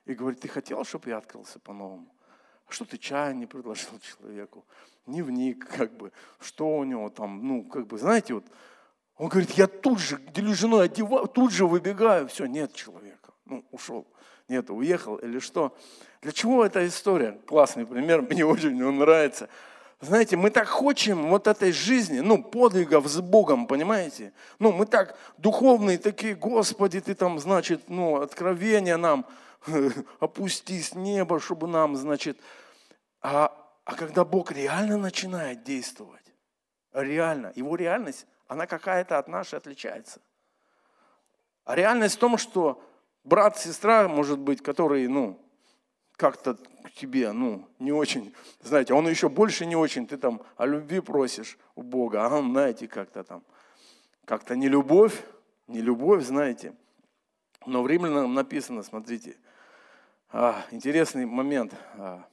И 0.06 0.14
говорит, 0.14 0.40
ты 0.40 0.49
хотел, 0.49 0.85
чтобы 0.85 1.11
я 1.11 1.18
открылся 1.18 1.59
по-новому? 1.59 2.09
Что 2.68 2.85
ты 2.85 2.99
чай 2.99 3.35
не 3.35 3.46
предложил 3.46 3.99
человеку? 4.18 4.64
Не 5.06 5.23
вник, 5.23 5.66
как 5.68 5.96
бы, 5.96 6.12
что 6.40 6.78
у 6.78 6.85
него 6.85 7.08
там, 7.11 7.46
ну, 7.46 7.62
как 7.62 7.87
бы, 7.87 7.99
знаете, 7.99 8.35
вот, 8.35 8.44
он 9.16 9.28
говорит, 9.28 9.52
я 9.52 9.66
тут 9.66 10.00
же 10.00 10.20
делюсь 10.35 10.58
женой, 10.58 10.87
одеваю, 10.87 11.26
тут 11.26 11.52
же 11.52 11.66
выбегаю, 11.66 12.28
все, 12.28 12.46
нет 12.46 12.75
человека, 12.75 13.32
ну, 13.44 13.64
ушел. 13.70 14.06
Нет, 14.49 14.70
уехал 14.70 15.16
или 15.16 15.38
что. 15.40 15.76
Для 16.23 16.32
чего 16.32 16.64
эта 16.64 16.87
история? 16.87 17.38
Классный 17.46 17.87
пример, 17.87 18.23
мне 18.30 18.44
очень 18.44 18.82
он 18.82 18.99
нравится. 18.99 19.49
Знаете, 20.00 20.37
мы 20.37 20.50
так 20.50 20.68
хотим 20.68 21.30
вот 21.30 21.46
этой 21.46 21.73
жизни, 21.73 22.20
ну, 22.20 22.42
подвигов 22.42 23.06
с 23.08 23.20
Богом, 23.20 23.66
понимаете? 23.66 24.32
Ну, 24.58 24.70
мы 24.70 24.85
так 24.85 25.16
духовные 25.38 25.96
такие, 25.96 26.35
Господи, 26.35 27.00
Ты 27.00 27.14
там, 27.14 27.38
значит, 27.38 27.88
ну, 27.88 28.20
откровение 28.20 28.99
нам, 28.99 29.25
опусти 30.20 30.80
с 30.80 30.94
неба, 30.94 31.40
чтобы 31.40 31.66
нам, 31.66 31.96
значит, 31.96 32.38
а, 33.20 33.52
а 33.85 33.94
когда 33.94 34.25
Бог 34.25 34.52
реально 34.52 34.96
начинает 34.96 35.62
действовать, 35.62 36.32
реально, 36.92 37.52
Его 37.54 37.76
реальность, 37.76 38.26
она 38.49 38.66
какая-то 38.66 39.18
от 39.18 39.28
нашей 39.28 39.58
отличается. 39.58 40.20
А 41.64 41.75
реальность 41.75 42.16
в 42.16 42.20
том, 42.20 42.38
что 42.38 42.82
брат, 43.25 43.58
сестра, 43.58 44.08
может 44.08 44.38
быть, 44.38 44.62
которые, 44.62 45.08
ну, 45.08 45.40
как-то 46.12 46.54
к 46.54 46.92
тебе, 46.92 47.32
ну, 47.32 47.68
не 47.78 47.92
очень, 47.92 48.35
знаете, 48.62 48.94
он 48.94 49.08
еще 49.08 49.28
больше 49.28 49.66
не 49.66 49.76
очень, 49.76 50.06
ты 50.06 50.16
там 50.16 50.40
о 50.56 50.64
любви 50.66 51.00
просишь 51.00 51.58
у 51.75 51.82
Бога, 51.82 52.25
а 52.25 52.35
он, 52.35 52.52
знаете, 52.52 52.88
как-то 52.88 53.25
там, 53.25 53.42
как-то 54.25 54.56
не 54.56 54.68
любовь, 54.68 55.23
не 55.66 55.80
любовь, 55.80 56.25
знаете. 56.25 56.75
Но 57.66 57.82
в 57.82 57.88
Римлянам 57.88 58.32
написано, 58.32 58.82
смотрите, 58.82 59.37
интересный 60.71 61.25
момент. 61.25 61.73
А, 61.97 62.26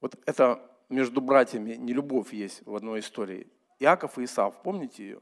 вот 0.00 0.16
это 0.26 0.60
между 0.88 1.20
братьями 1.20 1.74
не 1.74 1.92
любовь 1.92 2.32
есть 2.32 2.66
в 2.66 2.74
одной 2.74 3.00
истории. 3.00 3.46
Иаков 3.78 4.18
и 4.18 4.24
Исав, 4.24 4.60
помните 4.62 5.04
ее? 5.04 5.20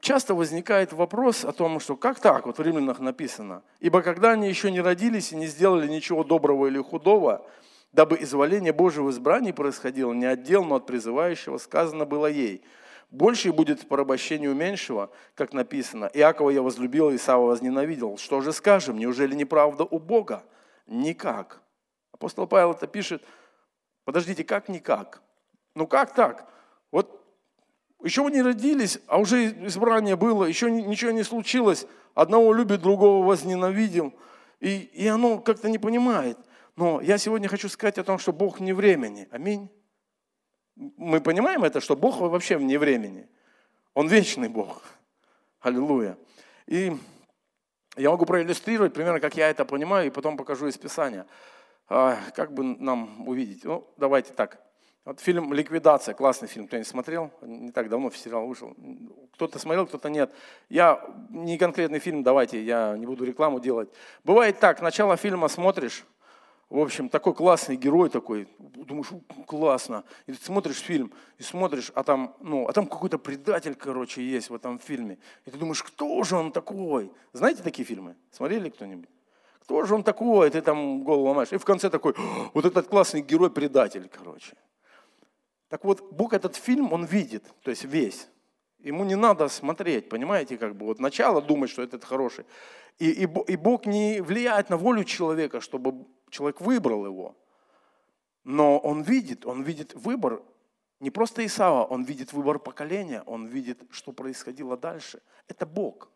часто 0.00 0.34
возникает 0.34 0.92
вопрос 0.92 1.46
о 1.46 1.52
том, 1.52 1.80
что 1.80 1.96
как 1.96 2.20
так, 2.20 2.44
вот 2.44 2.58
в 2.58 2.62
римлянах 2.62 3.00
написано, 3.00 3.62
ибо 3.80 4.02
когда 4.02 4.32
они 4.32 4.48
еще 4.48 4.70
не 4.70 4.82
родились 4.82 5.32
и 5.32 5.36
не 5.36 5.46
сделали 5.46 5.88
ничего 5.88 6.24
доброго 6.24 6.66
или 6.66 6.80
худого, 6.80 7.44
дабы 7.92 8.18
изволение 8.20 8.74
Божьего 8.74 9.06
в 9.06 9.10
избрании 9.10 9.52
происходило 9.52 10.12
не 10.12 10.26
от 10.26 10.46
но 10.48 10.76
от 10.76 10.86
призывающего, 10.86 11.56
сказано 11.56 12.04
было 12.04 12.26
ей, 12.26 12.62
больше 13.10 13.52
будет 13.52 13.88
порабощению 13.88 14.54
меньшего, 14.54 15.10
как 15.34 15.52
написано, 15.52 16.10
Иакова 16.12 16.50
я 16.50 16.62
возлюбил, 16.62 17.14
Исава 17.14 17.46
возненавидел. 17.46 18.18
Что 18.18 18.40
же 18.40 18.52
скажем, 18.52 18.98
неужели 18.98 19.34
неправда 19.34 19.84
у 19.84 19.98
Бога? 19.98 20.44
Никак. 20.86 21.62
Апостол 22.12 22.46
Павел 22.46 22.72
это 22.72 22.86
пишет, 22.86 23.22
подождите, 24.04 24.44
как 24.44 24.68
никак? 24.68 25.22
Ну 25.74 25.86
как 25.86 26.14
так? 26.14 26.50
Вот 26.90 27.24
еще 28.02 28.22
вы 28.22 28.30
не 28.30 28.42
родились, 28.42 29.00
а 29.06 29.18
уже 29.18 29.66
избрание 29.66 30.16
было, 30.16 30.44
еще 30.44 30.70
ничего 30.70 31.10
не 31.10 31.22
случилось. 31.22 31.86
Одного 32.14 32.52
любит, 32.52 32.82
другого 32.82 33.24
возненавидел. 33.24 34.12
И, 34.60 34.78
и 34.78 35.06
оно 35.06 35.38
как-то 35.38 35.68
не 35.68 35.78
понимает. 35.78 36.36
Но 36.76 37.00
я 37.00 37.16
сегодня 37.16 37.48
хочу 37.48 37.68
сказать 37.68 37.98
о 37.98 38.04
том, 38.04 38.18
что 38.18 38.32
Бог 38.32 38.60
не 38.60 38.72
времени. 38.72 39.28
Аминь. 39.30 39.70
Мы 40.78 41.20
понимаем 41.20 41.64
это, 41.64 41.80
что 41.80 41.96
Бог 41.96 42.20
вообще 42.20 42.56
вне 42.56 42.78
времени. 42.78 43.28
Он 43.94 44.06
вечный 44.06 44.48
Бог. 44.48 44.82
Аллилуйя. 45.60 46.16
И 46.66 46.96
я 47.96 48.10
могу 48.10 48.26
проиллюстрировать 48.26 48.94
примерно, 48.94 49.18
как 49.18 49.36
я 49.36 49.50
это 49.50 49.64
понимаю, 49.64 50.06
и 50.06 50.10
потом 50.10 50.36
покажу 50.36 50.68
из 50.68 50.78
Писания. 50.78 51.26
А, 51.88 52.16
как 52.34 52.52
бы 52.52 52.62
нам 52.62 53.26
увидеть? 53.28 53.64
Ну, 53.64 53.92
давайте 53.96 54.32
так. 54.32 54.60
Вот 55.04 55.20
фильм 55.20 55.52
«Ликвидация», 55.52 56.14
классный 56.14 56.46
фильм, 56.46 56.68
кто-нибудь 56.68 56.86
смотрел? 56.86 57.32
Не 57.42 57.72
так 57.72 57.88
давно 57.88 58.10
сериал 58.10 58.46
вышел. 58.46 58.76
Кто-то 59.32 59.58
смотрел, 59.58 59.86
кто-то 59.86 60.10
нет. 60.10 60.30
Я, 60.68 61.02
не 61.30 61.58
конкретный 61.58 61.98
фильм, 61.98 62.22
давайте, 62.22 62.62
я 62.62 62.96
не 62.96 63.06
буду 63.06 63.24
рекламу 63.24 63.58
делать. 63.58 63.88
Бывает 64.22 64.60
так, 64.60 64.80
начало 64.80 65.16
фильма 65.16 65.48
смотришь, 65.48 66.04
в 66.70 66.78
общем, 66.78 67.08
такой 67.08 67.34
классный 67.34 67.76
герой 67.76 68.10
такой, 68.10 68.46
думаешь, 68.58 69.08
классно. 69.46 70.04
И 70.26 70.32
ты 70.32 70.44
смотришь 70.44 70.76
фильм, 70.76 71.12
и 71.38 71.42
смотришь, 71.42 71.90
а 71.94 72.02
там, 72.02 72.36
ну, 72.40 72.68
а 72.68 72.72
там 72.72 72.86
какой-то 72.86 73.18
предатель, 73.18 73.74
короче, 73.74 74.22
есть 74.22 74.50
в 74.50 74.54
этом 74.54 74.78
фильме. 74.78 75.18
И 75.46 75.50
ты 75.50 75.56
думаешь, 75.56 75.82
кто 75.82 76.22
же 76.24 76.36
он 76.36 76.52
такой? 76.52 77.10
Знаете 77.32 77.62
такие 77.62 77.86
фильмы? 77.86 78.16
Смотрели 78.30 78.68
кто-нибудь? 78.68 79.08
Кто 79.62 79.82
же 79.84 79.94
он 79.94 80.02
такой? 80.02 80.50
Ты 80.50 80.60
там 80.60 81.04
голову 81.04 81.28
ломаешь. 81.28 81.52
И 81.52 81.56
в 81.56 81.64
конце 81.64 81.88
такой, 81.88 82.14
вот 82.52 82.66
этот 82.66 82.86
классный 82.86 83.22
герой-предатель, 83.22 84.06
короче. 84.08 84.54
Так 85.70 85.84
вот, 85.84 86.12
Бог 86.12 86.34
этот 86.34 86.56
фильм, 86.56 86.92
он 86.92 87.06
видит, 87.06 87.44
то 87.62 87.70
есть 87.70 87.84
весь. 87.84 88.28
Ему 88.80 89.04
не 89.04 89.16
надо 89.16 89.48
смотреть, 89.48 90.08
понимаете, 90.08 90.58
как 90.58 90.76
бы 90.76 90.86
вот 90.86 91.00
начало 91.00 91.40
думать, 91.40 91.70
что 91.70 91.82
этот 91.82 92.04
хороший. 92.04 92.44
И, 92.98 93.10
и, 93.10 93.28
и 93.46 93.56
Бог 93.56 93.86
не 93.86 94.20
влияет 94.20 94.70
на 94.70 94.76
волю 94.76 95.04
человека, 95.04 95.60
чтобы 95.60 96.06
человек 96.30 96.60
выбрал 96.60 97.06
его. 97.06 97.36
Но 98.44 98.78
он 98.78 99.02
видит, 99.02 99.44
он 99.46 99.62
видит 99.62 99.94
выбор 99.94 100.42
не 101.00 101.10
просто 101.10 101.46
Исава, 101.46 101.84
он 101.84 102.02
видит 102.02 102.32
выбор 102.32 102.58
поколения, 102.58 103.22
он 103.26 103.46
видит, 103.46 103.82
что 103.90 104.12
происходило 104.12 104.76
дальше. 104.76 105.22
Это 105.46 105.64
Бог. 105.64 106.10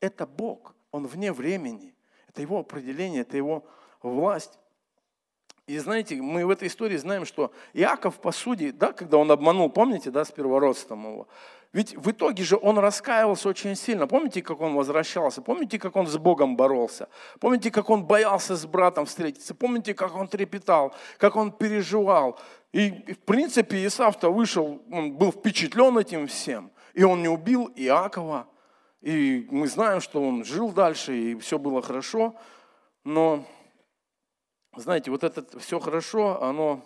Это 0.00 0.26
Бог. 0.26 0.74
Он 0.90 1.06
вне 1.06 1.32
времени. 1.32 1.94
Это 2.28 2.42
его 2.42 2.58
определение, 2.58 3.22
это 3.22 3.36
его 3.36 3.64
власть. 4.02 4.58
И 5.66 5.78
знаете, 5.78 6.16
мы 6.16 6.44
в 6.44 6.50
этой 6.50 6.68
истории 6.68 6.96
знаем, 6.96 7.24
что 7.24 7.52
Иаков, 7.72 8.20
по 8.20 8.32
сути, 8.32 8.70
да, 8.72 8.92
когда 8.92 9.16
он 9.16 9.30
обманул, 9.30 9.70
помните, 9.70 10.10
да, 10.10 10.24
с 10.24 10.30
первородством 10.30 11.04
его, 11.04 11.28
ведь 11.72 11.96
в 11.96 12.10
итоге 12.10 12.44
же 12.44 12.58
он 12.60 12.78
раскаивался 12.78 13.48
очень 13.48 13.74
сильно. 13.76 14.06
Помните, 14.06 14.42
как 14.42 14.60
он 14.60 14.74
возвращался? 14.74 15.40
Помните, 15.40 15.78
как 15.78 15.96
он 15.96 16.06
с 16.06 16.18
Богом 16.18 16.56
боролся? 16.56 17.08
Помните, 17.40 17.70
как 17.70 17.88
он 17.88 18.04
боялся 18.04 18.56
с 18.56 18.66
братом 18.66 19.06
встретиться? 19.06 19.54
Помните, 19.54 19.94
как 19.94 20.14
он 20.14 20.28
трепетал, 20.28 20.94
как 21.16 21.34
он 21.36 21.50
переживал? 21.50 22.38
И, 22.72 22.90
в 23.14 23.18
принципе, 23.24 23.86
Исаф-то 23.86 24.30
вышел, 24.30 24.82
он 24.90 25.12
был 25.12 25.32
впечатлен 25.32 25.96
этим 25.96 26.26
всем. 26.26 26.70
И 26.92 27.04
он 27.04 27.22
не 27.22 27.28
убил 27.28 27.72
Иакова. 27.74 28.46
И 29.00 29.48
мы 29.50 29.66
знаем, 29.66 30.00
что 30.00 30.22
он 30.22 30.44
жил 30.44 30.70
дальше, 30.72 31.16
и 31.16 31.34
все 31.36 31.58
было 31.58 31.80
хорошо. 31.80 32.34
Но 33.04 33.46
знаете, 34.76 35.10
вот 35.10 35.24
это 35.24 35.58
все 35.58 35.80
хорошо, 35.80 36.42
оно 36.42 36.82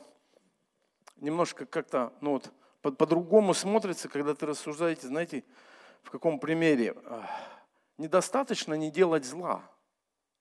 немножко 1.17 1.67
как-то, 1.67 2.13
ну 2.21 2.33
вот, 2.33 2.53
по-другому 2.83 3.55
смотрится, 3.55 4.09
когда 4.09 4.35
ты 4.35 4.47
рассуждаете, 4.47 5.07
знаете, 5.07 5.45
в 6.03 6.11
каком 6.11 6.39
примере. 6.39 6.95
Недостаточно 7.99 8.75
не 8.75 8.91
делать 8.91 9.25
зла. 9.25 9.63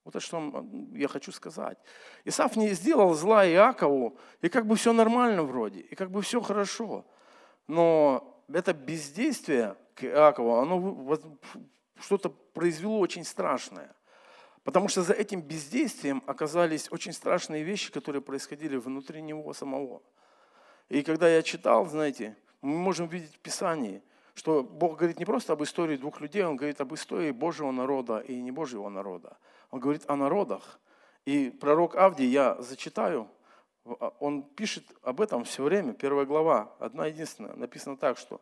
Вот 0.04 0.16
это 0.16 0.24
что 0.24 0.66
я 0.94 1.08
хочу 1.08 1.32
сказать. 1.32 1.80
Исаф 2.26 2.56
не 2.56 2.70
сделал 2.70 3.16
зла 3.16 3.48
Иакову, 3.48 4.18
и 4.42 4.50
как 4.50 4.68
бы 4.68 4.76
все 4.76 4.94
нормально 4.94 5.44
вроде, 5.44 5.80
и 5.80 5.96
как 5.96 6.12
бы 6.12 6.22
все 6.22 6.42
хорошо. 6.42 7.06
Но 7.68 8.44
это 8.48 8.74
бездействие 8.74 9.76
к 9.96 10.04
Иакову, 10.04 10.58
оно 10.58 11.18
что-то 12.00 12.30
произвело 12.30 13.00
очень 13.00 13.24
страшное. 13.24 13.96
Потому 14.64 14.88
что 14.88 15.02
за 15.02 15.14
этим 15.14 15.42
бездействием 15.42 16.24
оказались 16.26 16.92
очень 16.92 17.14
страшные 17.14 17.64
вещи, 17.64 17.92
которые 17.92 18.22
происходили 18.22 18.78
внутри 18.78 19.22
него 19.22 19.54
самого. 19.54 20.02
И 20.90 21.04
когда 21.04 21.28
я 21.28 21.42
читал, 21.42 21.86
знаете, 21.86 22.38
мы 22.62 22.78
можем 22.78 23.08
видеть 23.08 23.36
в 23.36 23.40
Писании, 23.40 24.02
что 24.34 24.64
Бог 24.64 24.98
говорит 24.98 25.20
не 25.20 25.26
просто 25.26 25.54
об 25.54 25.64
истории 25.64 25.98
двух 25.98 26.22
людей, 26.22 26.44
Он 26.44 26.56
говорит 26.56 26.82
об 26.82 26.94
истории 26.94 27.32
Божьего 27.32 27.72
народа 27.72 28.20
и 28.20 28.36
не 28.42 28.52
Божьего 28.52 28.90
народа. 28.90 29.38
Он 29.72 29.80
говорит 29.80 30.04
о 30.08 30.16
народах. 30.16 30.80
И 31.26 31.50
пророк 31.50 31.96
Авдий, 31.96 32.28
я 32.28 32.62
зачитаю, 32.62 33.30
он 34.20 34.44
пишет 34.44 34.84
об 35.04 35.22
этом 35.22 35.44
все 35.44 35.64
время, 35.64 35.94
первая 35.94 36.26
глава, 36.26 36.74
одна 36.80 37.06
единственная, 37.06 37.56
написано 37.56 37.98
так, 37.98 38.18
что 38.18 38.42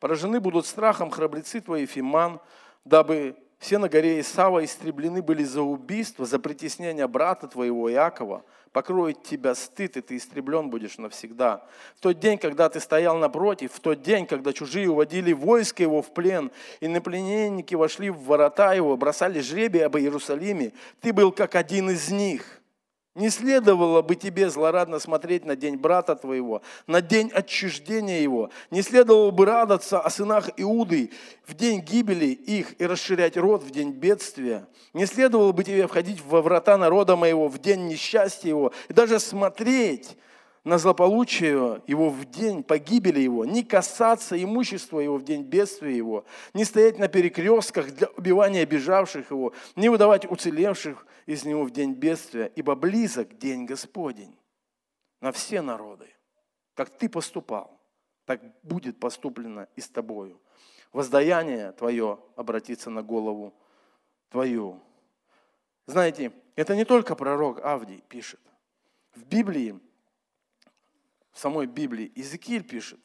«Поражены 0.00 0.40
будут 0.40 0.66
страхом 0.66 1.10
храбрецы 1.10 1.60
твои, 1.60 1.86
Фиман, 1.86 2.40
дабы 2.84 3.36
все 3.58 3.78
на 3.78 3.88
горе 3.88 4.20
Исава 4.20 4.64
истреблены 4.64 5.20
были 5.20 5.42
за 5.42 5.62
убийство, 5.62 6.24
за 6.24 6.38
притеснение 6.38 7.08
брата 7.08 7.48
твоего 7.48 7.90
Иакова. 7.90 8.44
Покроет 8.72 9.24
тебя 9.24 9.54
стыд, 9.54 9.96
и 9.96 10.00
ты 10.00 10.16
истреблен 10.16 10.70
будешь 10.70 10.98
навсегда. 10.98 11.66
В 11.96 12.00
тот 12.00 12.20
день, 12.20 12.38
когда 12.38 12.68
ты 12.68 12.78
стоял 12.78 13.16
напротив, 13.16 13.72
в 13.72 13.80
тот 13.80 14.02
день, 14.02 14.26
когда 14.26 14.52
чужие 14.52 14.88
уводили 14.88 15.32
войско 15.32 15.82
его 15.82 16.02
в 16.02 16.12
плен, 16.12 16.52
и 16.80 16.86
напленники 16.86 17.74
вошли 17.74 18.10
в 18.10 18.20
ворота 18.20 18.74
его, 18.74 18.96
бросали 18.96 19.40
жребий 19.40 19.84
об 19.84 19.96
Иерусалиме, 19.96 20.72
ты 21.00 21.12
был 21.12 21.32
как 21.32 21.56
один 21.56 21.90
из 21.90 22.10
них. 22.10 22.57
Не 23.18 23.30
следовало 23.30 24.00
бы 24.00 24.14
тебе 24.14 24.48
злорадно 24.48 25.00
смотреть 25.00 25.44
на 25.44 25.56
день 25.56 25.74
брата 25.74 26.14
твоего, 26.14 26.62
на 26.86 27.00
день 27.00 27.32
отчуждения 27.34 28.20
его. 28.20 28.50
Не 28.70 28.80
следовало 28.80 29.32
бы 29.32 29.44
радоваться 29.44 30.00
о 30.00 30.08
сынах 30.08 30.50
Иуды 30.56 31.10
в 31.44 31.54
день 31.54 31.80
гибели 31.80 32.26
их 32.26 32.80
и 32.80 32.86
расширять 32.86 33.36
род 33.36 33.64
в 33.64 33.72
день 33.72 33.90
бедствия. 33.90 34.68
Не 34.92 35.04
следовало 35.04 35.50
бы 35.50 35.64
тебе 35.64 35.88
входить 35.88 36.22
во 36.24 36.42
врата 36.42 36.78
народа 36.78 37.16
моего 37.16 37.48
в 37.48 37.58
день 37.58 37.88
несчастья 37.88 38.50
его 38.50 38.72
и 38.88 38.92
даже 38.92 39.18
смотреть 39.18 40.16
на 40.64 40.78
злополучие 40.78 41.82
его 41.86 42.10
в 42.10 42.24
день 42.24 42.62
погибели 42.62 43.20
его, 43.20 43.44
не 43.44 43.62
касаться 43.64 44.42
имущества 44.42 45.00
его 45.00 45.16
в 45.16 45.24
день 45.24 45.42
бедствия 45.42 45.96
его, 45.96 46.24
не 46.54 46.64
стоять 46.64 46.98
на 46.98 47.08
перекрестках 47.08 47.90
для 47.94 48.08
убивания 48.16 48.62
обижавших 48.62 49.30
его, 49.30 49.52
не 49.76 49.88
выдавать 49.88 50.30
уцелевших 50.30 51.06
из 51.26 51.44
него 51.44 51.64
в 51.64 51.70
день 51.70 51.94
бедствия, 51.94 52.52
ибо 52.56 52.74
близок 52.74 53.38
день 53.38 53.66
Господень 53.66 54.36
на 55.20 55.32
все 55.32 55.62
народы. 55.62 56.08
Как 56.74 56.90
ты 56.90 57.08
поступал, 57.08 57.80
так 58.24 58.40
будет 58.62 59.00
поступлено 59.00 59.66
и 59.74 59.80
с 59.80 59.88
тобою. 59.88 60.40
Воздаяние 60.92 61.72
твое 61.72 62.18
обратится 62.36 62.90
на 62.90 63.02
голову 63.02 63.54
твою. 64.30 64.80
Знаете, 65.86 66.32
это 66.54 66.76
не 66.76 66.84
только 66.84 67.14
пророк 67.14 67.64
Авдий 67.64 68.02
пишет. 68.08 68.40
В 69.14 69.24
Библии 69.24 69.78
самой 71.38 71.66
Библии. 71.66 72.12
Иезекииль 72.14 72.64
пишет. 72.64 73.00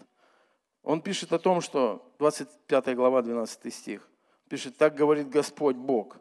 Он 0.82 1.02
пишет 1.02 1.32
о 1.32 1.40
том, 1.40 1.62
что 1.62 2.14
25 2.20 2.96
глава, 2.96 3.22
12 3.22 3.74
стих. 3.74 4.10
Пишет, 4.50 4.78
так 4.78 4.96
говорит 4.96 5.30
Господь 5.30 5.78
Бог. 5.78 6.18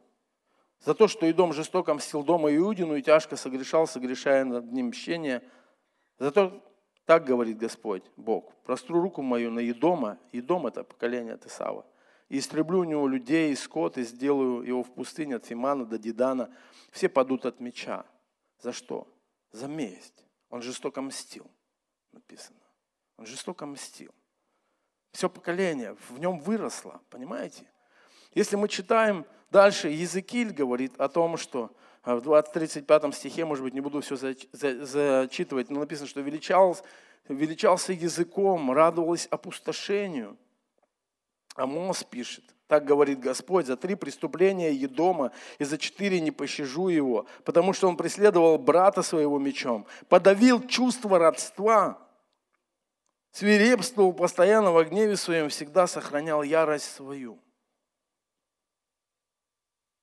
За 0.80 0.94
то, 0.94 1.08
что 1.08 1.30
Идом 1.30 1.52
жестоко 1.52 1.94
мстил 1.94 2.22
дома 2.22 2.54
Иудину 2.54 2.96
и 2.96 3.02
тяжко 3.02 3.36
согрешал, 3.36 3.86
согрешая 3.86 4.44
над 4.44 4.72
ним 4.72 4.88
мщение. 4.88 5.42
За 6.18 6.30
то, 6.30 6.62
так 7.04 7.24
говорит 7.24 7.58
Господь 7.58 8.04
Бог. 8.16 8.54
Простру 8.64 9.00
руку 9.00 9.22
мою 9.22 9.50
на 9.50 9.68
Идома. 9.68 10.18
Идом 10.32 10.66
это 10.66 10.84
поколение 10.84 11.34
от 11.34 11.46
Исава. 11.46 11.84
И 12.28 12.38
истреблю 12.38 12.80
у 12.80 12.84
него 12.84 13.06
людей 13.08 13.52
и 13.52 13.56
скот, 13.56 13.98
и 13.98 14.02
сделаю 14.02 14.62
его 14.62 14.82
в 14.82 14.92
пустыне 14.92 15.36
от 15.36 15.44
Фимана 15.44 15.84
до 15.84 15.98
Дидана. 15.98 16.50
Все 16.90 17.08
падут 17.08 17.46
от 17.46 17.60
меча. 17.60 18.04
За 18.60 18.72
что? 18.72 19.06
За 19.50 19.66
месть. 19.66 20.24
Он 20.50 20.62
жестоко 20.62 21.02
мстил 21.02 21.50
написано. 22.12 22.58
Он 23.16 23.26
жестоко 23.26 23.66
мстил. 23.66 24.14
Все 25.12 25.28
поколение 25.28 25.96
в 26.08 26.18
нем 26.18 26.38
выросло, 26.40 27.00
понимаете? 27.10 27.66
Если 28.34 28.56
мы 28.56 28.68
читаем 28.68 29.26
дальше, 29.50 29.88
Языкиль 29.88 30.52
говорит 30.52 30.98
о 30.98 31.08
том, 31.08 31.36
что 31.36 31.74
а, 32.02 32.16
в 32.16 32.26
20-35 32.26 33.12
стихе, 33.12 33.44
может 33.44 33.62
быть, 33.62 33.74
не 33.74 33.80
буду 33.80 34.00
все 34.00 34.16
зачитывать, 34.16 35.70
но 35.70 35.80
написано, 35.80 36.08
что 36.08 36.20
величался, 36.20 36.82
величался 37.28 37.92
языком, 37.92 38.72
радовалась 38.72 39.26
опустошению. 39.26 40.38
Амос 41.54 42.02
пишет, 42.04 42.44
так 42.72 42.86
говорит 42.86 43.20
Господь, 43.20 43.66
за 43.66 43.76
три 43.76 43.96
преступления 43.96 44.72
Едома 44.72 45.32
и 45.58 45.64
за 45.64 45.76
четыре 45.76 46.20
не 46.22 46.30
пощажу 46.30 46.88
его, 46.88 47.26
потому 47.44 47.74
что 47.74 47.86
он 47.86 47.98
преследовал 47.98 48.56
брата 48.56 49.02
своего 49.02 49.38
мечом, 49.38 49.86
подавил 50.08 50.66
чувство 50.66 51.18
родства, 51.18 51.98
свирепствовал 53.30 54.14
постоянно 54.14 54.72
в 54.72 54.82
гневе 54.88 55.18
своем, 55.18 55.50
всегда 55.50 55.86
сохранял 55.86 56.42
ярость 56.42 56.90
свою. 56.90 57.38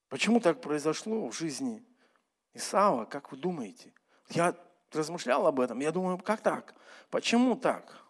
Почему 0.10 0.40
так 0.40 0.62
произошло 0.62 1.28
в 1.28 1.36
жизни 1.36 1.84
Исава, 2.54 3.06
как 3.06 3.32
вы 3.32 3.38
думаете? 3.38 3.92
Я 4.30 4.54
размышлял 4.92 5.48
об 5.48 5.60
этом, 5.60 5.80
я 5.80 5.92
думаю, 5.92 6.20
как 6.20 6.42
так? 6.42 6.76
Почему 7.10 7.56
так? 7.56 8.06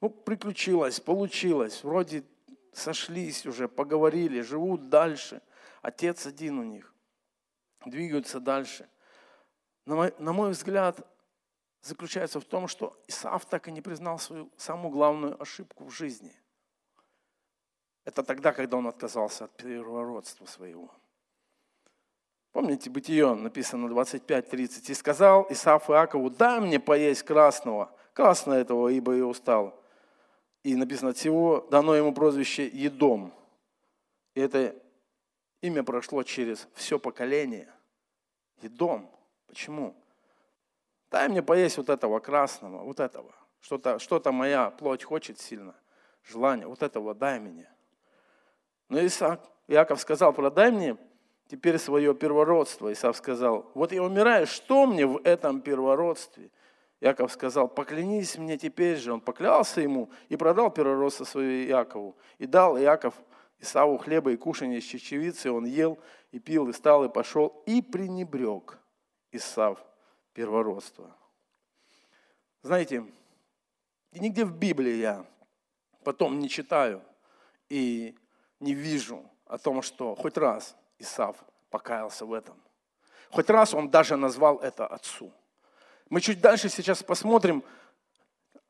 Ну, 0.00 0.10
приключилось, 0.10 0.98
получилось, 0.98 1.84
вроде 1.84 2.24
сошлись 2.72 3.46
уже, 3.46 3.68
поговорили, 3.68 4.40
живут 4.40 4.88
дальше. 4.88 5.42
Отец 5.82 6.26
один 6.26 6.58
у 6.58 6.64
них, 6.64 6.92
двигаются 7.84 8.40
дальше. 8.40 8.88
На 9.84 9.96
мой, 9.96 10.14
на 10.18 10.32
мой 10.32 10.50
взгляд, 10.50 11.06
заключается 11.80 12.40
в 12.40 12.44
том, 12.44 12.68
что 12.68 13.00
Исаав 13.08 13.44
так 13.46 13.68
и 13.68 13.72
не 13.72 13.80
признал 13.80 14.18
свою 14.18 14.50
самую 14.56 14.92
главную 14.92 15.40
ошибку 15.40 15.84
в 15.84 15.90
жизни. 15.90 16.32
Это 18.04 18.22
тогда, 18.22 18.52
когда 18.52 18.76
он 18.76 18.86
отказался 18.86 19.44
от 19.44 19.56
первородства 19.56 20.46
своего. 20.46 20.90
Помните, 22.52 22.90
Бытие 22.90 23.34
написано 23.34 23.86
25.30. 23.86 24.90
«И 24.90 24.94
сказал 24.94 25.46
Исаф 25.50 25.88
Иакову, 25.90 26.30
дай 26.30 26.60
мне 26.60 26.78
поесть 26.78 27.22
красного, 27.22 27.90
красного 28.12 28.56
этого, 28.56 28.88
ибо 28.88 29.14
я 29.14 29.24
устал. 29.24 29.81
И 30.62 30.76
написано, 30.76 31.10
от 31.10 31.16
всего 31.16 31.66
дано 31.70 31.94
ему 31.94 32.14
прозвище 32.14 32.66
Едом. 32.66 33.32
И 34.34 34.40
это 34.40 34.76
имя 35.60 35.82
прошло 35.82 36.22
через 36.22 36.68
все 36.74 36.98
поколение. 36.98 37.72
Едом. 38.62 39.10
Почему? 39.46 39.94
Дай 41.10 41.28
мне 41.28 41.42
поесть 41.42 41.76
вот 41.76 41.88
этого 41.90 42.20
красного, 42.20 42.82
вот 42.84 43.00
этого. 43.00 43.34
Что-то 43.60 43.98
что 43.98 44.20
моя 44.32 44.70
плоть 44.70 45.04
хочет 45.04 45.38
сильно. 45.38 45.74
Желание, 46.24 46.66
вот 46.66 46.82
этого 46.82 47.14
дай 47.14 47.40
мне. 47.40 47.68
Но 48.88 49.04
Исаак, 49.04 49.40
Иаков 49.68 50.00
сказал, 50.00 50.32
продай 50.32 50.70
мне 50.70 50.96
теперь 51.48 51.78
свое 51.78 52.14
первородство. 52.14 52.92
Исаак 52.92 53.16
сказал, 53.16 53.70
вот 53.74 53.92
я 53.92 54.02
умираю, 54.02 54.46
что 54.46 54.86
мне 54.86 55.06
в 55.06 55.20
этом 55.24 55.60
первородстве? 55.60 56.50
Яков 57.02 57.32
сказал, 57.32 57.66
поклянись 57.66 58.38
мне 58.38 58.56
теперь 58.56 58.96
же. 58.96 59.12
Он 59.12 59.20
поклялся 59.20 59.80
ему 59.80 60.08
и 60.28 60.36
продал 60.36 60.70
первородство 60.70 61.24
свое 61.24 61.66
Якову. 61.66 62.16
И 62.38 62.46
дал 62.46 62.76
Яков 62.76 63.14
Исаву 63.58 63.98
хлеба 63.98 64.30
и 64.30 64.36
кушанье 64.36 64.78
из 64.78 64.84
чечевицы. 64.84 65.50
Он 65.50 65.64
ел 65.64 65.98
и 66.30 66.38
пил, 66.38 66.68
и 66.68 66.72
стал, 66.72 67.04
и 67.04 67.08
пошел, 67.08 67.60
и 67.66 67.82
пренебрег 67.82 68.78
Исав 69.32 69.84
первородства. 70.32 71.10
Знаете, 72.62 73.04
нигде 74.12 74.44
в 74.44 74.56
Библии 74.56 74.94
я 74.94 75.26
потом 76.04 76.38
не 76.38 76.48
читаю 76.48 77.02
и 77.68 78.14
не 78.60 78.74
вижу 78.74 79.28
о 79.46 79.58
том, 79.58 79.82
что 79.82 80.14
хоть 80.14 80.38
раз 80.38 80.76
Исав 81.00 81.34
покаялся 81.68 82.24
в 82.24 82.32
этом. 82.32 82.62
Хоть 83.32 83.50
раз 83.50 83.74
он 83.74 83.90
даже 83.90 84.16
назвал 84.16 84.58
это 84.58 84.86
отцу. 84.86 85.32
Мы 86.12 86.20
чуть 86.20 86.42
дальше 86.42 86.68
сейчас 86.68 87.02
посмотрим, 87.02 87.64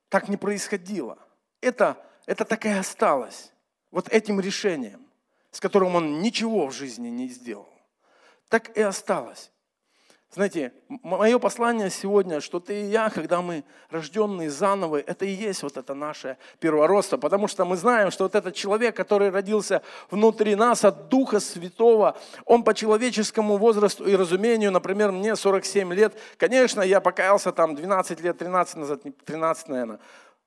так 0.08 0.28
не 0.28 0.36
происходило. 0.36 1.18
Это, 1.60 2.00
это 2.24 2.44
так 2.44 2.64
и 2.66 2.68
осталось. 2.68 3.50
Вот 3.90 4.08
этим 4.10 4.38
решением, 4.38 5.04
с 5.50 5.58
которым 5.58 5.96
он 5.96 6.22
ничего 6.22 6.68
в 6.68 6.72
жизни 6.72 7.08
не 7.08 7.26
сделал. 7.26 7.68
Так 8.48 8.76
и 8.76 8.80
осталось. 8.80 9.50
Знаете, 10.34 10.72
мое 10.88 11.38
послание 11.38 11.90
сегодня, 11.90 12.40
что 12.40 12.58
ты 12.58 12.80
и 12.80 12.84
я, 12.86 13.10
когда 13.10 13.42
мы 13.42 13.64
рожденные 13.90 14.48
заново, 14.48 14.96
это 14.96 15.26
и 15.26 15.30
есть 15.30 15.62
вот 15.62 15.76
это 15.76 15.92
наше 15.92 16.38
первородство, 16.58 17.18
потому 17.18 17.48
что 17.48 17.66
мы 17.66 17.76
знаем, 17.76 18.10
что 18.10 18.24
вот 18.24 18.34
этот 18.34 18.54
человек, 18.54 18.96
который 18.96 19.28
родился 19.28 19.82
внутри 20.10 20.54
нас 20.54 20.86
от 20.86 21.10
Духа 21.10 21.38
Святого, 21.38 22.16
он 22.46 22.64
по 22.64 22.72
человеческому 22.72 23.58
возрасту 23.58 24.06
и 24.06 24.16
разумению, 24.16 24.72
например, 24.72 25.12
мне 25.12 25.36
47 25.36 25.92
лет, 25.92 26.14
конечно, 26.38 26.80
я 26.80 27.02
покаялся 27.02 27.52
там 27.52 27.74
12 27.74 28.22
лет, 28.22 28.38
13 28.38 28.76
назад, 28.76 29.02
13, 29.26 29.68
наверное, 29.68 29.98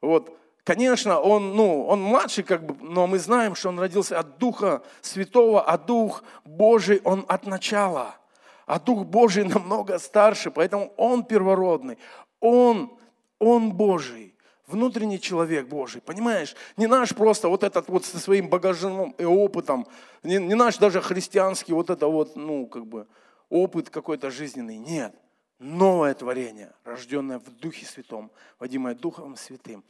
вот, 0.02 0.36
Конечно, 0.64 1.20
он, 1.20 1.56
ну, 1.56 1.86
он 1.86 2.02
младший, 2.02 2.44
как 2.44 2.66
бы, 2.66 2.76
но 2.84 3.06
мы 3.06 3.20
знаем, 3.20 3.54
что 3.54 3.70
он 3.70 3.80
родился 3.80 4.18
от 4.18 4.40
Духа 4.40 4.82
Святого, 5.02 5.62
а 5.62 5.78
Дух 5.78 6.24
Божий, 6.44 7.02
он 7.04 7.24
от 7.28 7.46
начала– 7.46 8.16
а 8.66 8.80
Дух 8.80 9.06
Божий 9.06 9.44
намного 9.44 10.00
старше, 10.00 10.52
поэтому 10.52 10.94
Он 10.98 11.24
первородный, 11.24 11.98
Он, 12.40 12.98
Он 13.40 13.72
Божий, 13.72 14.36
внутренний 14.68 15.20
человек 15.20 15.68
Божий, 15.68 16.02
понимаешь? 16.02 16.56
Не 16.78 16.88
наш 16.88 17.14
просто 17.16 17.50
вот 17.50 17.64
этот 17.64 17.88
вот 17.88 18.06
со 18.06 18.20
своим 18.20 18.50
багажом 18.50 19.12
и 19.18 19.24
опытом, 19.24 19.88
не, 20.24 20.38
не 20.38 20.56
наш 20.56 20.78
даже 20.78 21.02
христианский 21.02 21.74
вот 21.74 21.90
это 21.90 22.08
вот, 22.08 22.36
ну, 22.36 22.66
как 22.68 22.86
бы, 22.86 23.08
опыт 23.50 23.90
какой-то 23.90 24.32
жизненный, 24.32 24.78
нет. 24.78 25.16
Новое 25.60 26.14
творение, 26.14 26.74
рожденное 26.84 27.40
в 27.40 27.50
Духе 27.50 27.86
Святом, 27.86 28.30
водимое 28.60 28.94
Духом 28.94 29.38
Святым. 29.38 29.84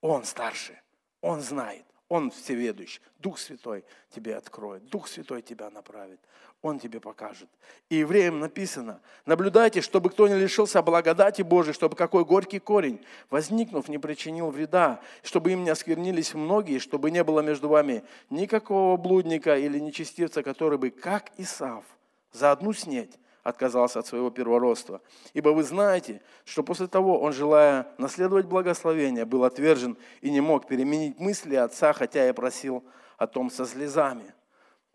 Он 0.00 0.24
старше, 0.24 0.80
Он 1.20 1.40
знает, 1.40 1.84
Он 2.14 2.30
всеведущий. 2.30 3.00
Дух 3.18 3.40
Святой 3.40 3.84
тебе 4.14 4.36
откроет. 4.36 4.86
Дух 4.86 5.08
Святой 5.08 5.42
тебя 5.42 5.68
направит. 5.68 6.20
Он 6.62 6.78
тебе 6.78 7.00
покажет. 7.00 7.48
И 7.88 7.96
евреям 7.96 8.38
написано, 8.38 9.00
наблюдайте, 9.26 9.80
чтобы 9.80 10.10
кто 10.10 10.28
не 10.28 10.36
лишился 10.36 10.80
благодати 10.80 11.42
Божией, 11.42 11.74
чтобы 11.74 11.96
какой 11.96 12.24
горький 12.24 12.60
корень, 12.60 13.04
возникнув, 13.30 13.88
не 13.88 13.98
причинил 13.98 14.50
вреда, 14.50 15.00
чтобы 15.24 15.50
им 15.50 15.64
не 15.64 15.70
осквернились 15.70 16.34
многие, 16.34 16.78
чтобы 16.78 17.10
не 17.10 17.24
было 17.24 17.40
между 17.40 17.68
вами 17.68 18.04
никакого 18.30 18.96
блудника 18.96 19.58
или 19.58 19.80
нечестивца, 19.80 20.44
который 20.44 20.78
бы, 20.78 20.90
как 20.90 21.32
Исав, 21.36 21.82
за 22.30 22.52
одну 22.52 22.72
снеть 22.72 23.18
отказался 23.44 24.00
от 24.00 24.06
своего 24.06 24.30
первородства. 24.30 25.00
Ибо 25.34 25.50
вы 25.50 25.62
знаете, 25.62 26.20
что 26.44 26.64
после 26.64 26.88
того 26.88 27.20
он, 27.20 27.32
желая 27.32 27.86
наследовать 27.98 28.46
благословение, 28.46 29.24
был 29.24 29.44
отвержен 29.44 29.96
и 30.22 30.30
не 30.30 30.40
мог 30.40 30.66
переменить 30.66 31.20
мысли 31.20 31.54
отца, 31.54 31.92
хотя 31.92 32.24
я 32.24 32.34
просил 32.34 32.82
о 33.18 33.28
том 33.28 33.50
со 33.50 33.66
слезами. 33.66 34.34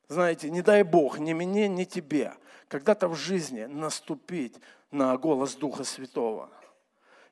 Знаете, 0.09 0.49
не 0.49 0.61
дай 0.61 0.83
Бог 0.83 1.19
ни 1.19 1.33
мне, 1.33 1.69
ни 1.69 1.85
тебе 1.85 2.33
когда-то 2.67 3.07
в 3.07 3.15
жизни 3.15 3.65
наступить 3.65 4.55
на 4.91 5.17
голос 5.17 5.55
Духа 5.55 5.83
Святого– 5.83 6.49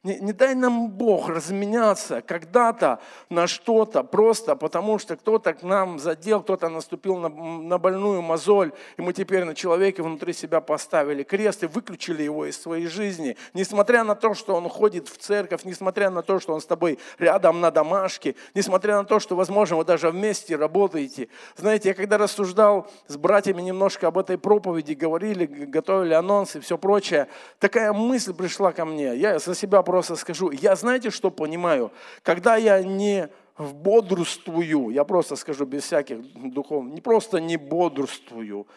не, 0.03 0.19
не 0.19 0.31
дай 0.31 0.55
нам 0.55 0.89
Бог 0.89 1.27
разменяться 1.27 2.21
когда-то 2.21 2.99
на 3.29 3.47
что-то, 3.47 4.03
просто 4.03 4.55
потому 4.55 4.99
что 4.99 5.15
кто-то 5.15 5.53
к 5.53 5.63
нам 5.63 5.99
задел, 5.99 6.41
кто-то 6.41 6.69
наступил 6.69 7.17
на, 7.17 7.29
на 7.29 7.77
больную 7.77 8.21
мозоль, 8.21 8.71
и 8.97 9.01
мы 9.01 9.13
теперь 9.13 9.43
на 9.43 9.55
человеке 9.55 10.03
внутри 10.03 10.33
себя 10.33 10.62
поставили 10.62 11.23
крест 11.23 11.63
и 11.63 11.67
выключили 11.67 12.21
его 12.21 12.45
из 12.45 12.62
своей 12.62 12.86
жизни. 12.86 13.38
Несмотря 13.53 14.03
на 14.03 14.13
то, 14.13 14.36
что 14.36 14.55
он 14.55 14.69
ходит 14.69 15.07
в 15.07 15.17
церковь, 15.17 15.62
несмотря 15.65 16.12
на 16.12 16.21
то, 16.21 16.39
что 16.39 16.53
он 16.53 16.62
с 16.62 16.65
тобой 16.65 16.99
рядом 17.17 17.60
на 17.60 17.71
домашке, 17.71 18.36
несмотря 18.53 18.97
на 18.97 19.03
то, 19.03 19.19
что, 19.19 19.36
возможно, 19.36 19.77
вы 19.77 19.83
даже 19.83 20.12
вместе 20.12 20.55
работаете. 20.55 21.27
Знаете, 21.55 21.89
я 21.89 21.95
когда 21.95 22.19
рассуждал 22.19 22.88
с 23.07 23.17
братьями 23.17 23.63
немножко 23.63 24.07
об 24.07 24.19
этой 24.19 24.38
проповеди, 24.38 24.93
говорили, 24.93 25.47
готовили 25.47 26.13
анонсы 26.13 26.60
и 26.60 26.62
все 26.62 26.77
прочее, 26.77 27.27
такая 27.57 27.93
мысль 27.93 28.33
пришла 28.33 28.71
ко 28.71 28.86
мне. 28.86 29.15
Я 29.15 29.39
за 29.39 29.55
себя 29.55 29.81
просто 29.88 30.17
скажу, 30.17 30.52
я 30.52 30.76
знаете, 30.76 31.12
что 31.12 31.32
понимаю? 31.32 31.91
Когда 32.21 32.58
я 32.58 32.84
не 32.84 33.30
бодрствую, 33.58 34.89
я 34.89 35.06
просто 35.06 35.38
скажу 35.38 35.65
без 35.65 35.84
всяких 35.84 36.17
духовных, 36.54 36.93
не 36.93 37.02
просто 37.02 37.39
не 37.39 37.58
бодрствую, 37.58 38.67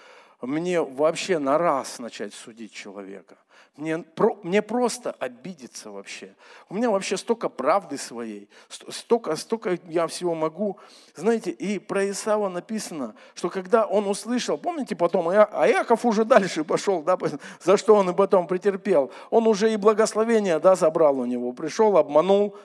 мне 0.40 0.80
вообще 0.80 1.38
на 1.38 1.58
раз 1.58 1.98
начать 1.98 2.34
судить 2.34 2.72
человека. 2.72 3.36
Мне, 3.76 3.98
про, 3.98 4.36
мне 4.42 4.62
просто 4.62 5.12
обидеться 5.12 5.90
вообще. 5.90 6.34
У 6.68 6.74
меня 6.74 6.90
вообще 6.90 7.16
столько 7.16 7.48
правды 7.48 7.96
своей, 7.96 8.48
столько, 8.68 9.36
столько 9.36 9.78
я 9.86 10.06
всего 10.06 10.34
могу. 10.34 10.78
Знаете, 11.14 11.50
и 11.50 11.78
про 11.78 12.10
Исава 12.10 12.48
написано, 12.48 13.14
что 13.34 13.48
когда 13.48 13.86
он 13.86 14.06
услышал, 14.06 14.58
помните 14.58 14.96
потом, 14.96 15.28
а 15.28 15.66
Яков 15.66 16.04
уже 16.04 16.24
дальше 16.24 16.64
пошел, 16.64 17.02
да, 17.02 17.16
за 17.62 17.76
что 17.76 17.94
он 17.94 18.10
и 18.10 18.14
потом 18.14 18.46
претерпел. 18.46 19.12
Он 19.30 19.46
уже 19.46 19.72
и 19.72 19.76
благословение 19.76 20.58
да, 20.58 20.74
забрал 20.74 21.18
у 21.18 21.24
него, 21.24 21.52
пришел, 21.52 21.96
обманул. 21.96 22.56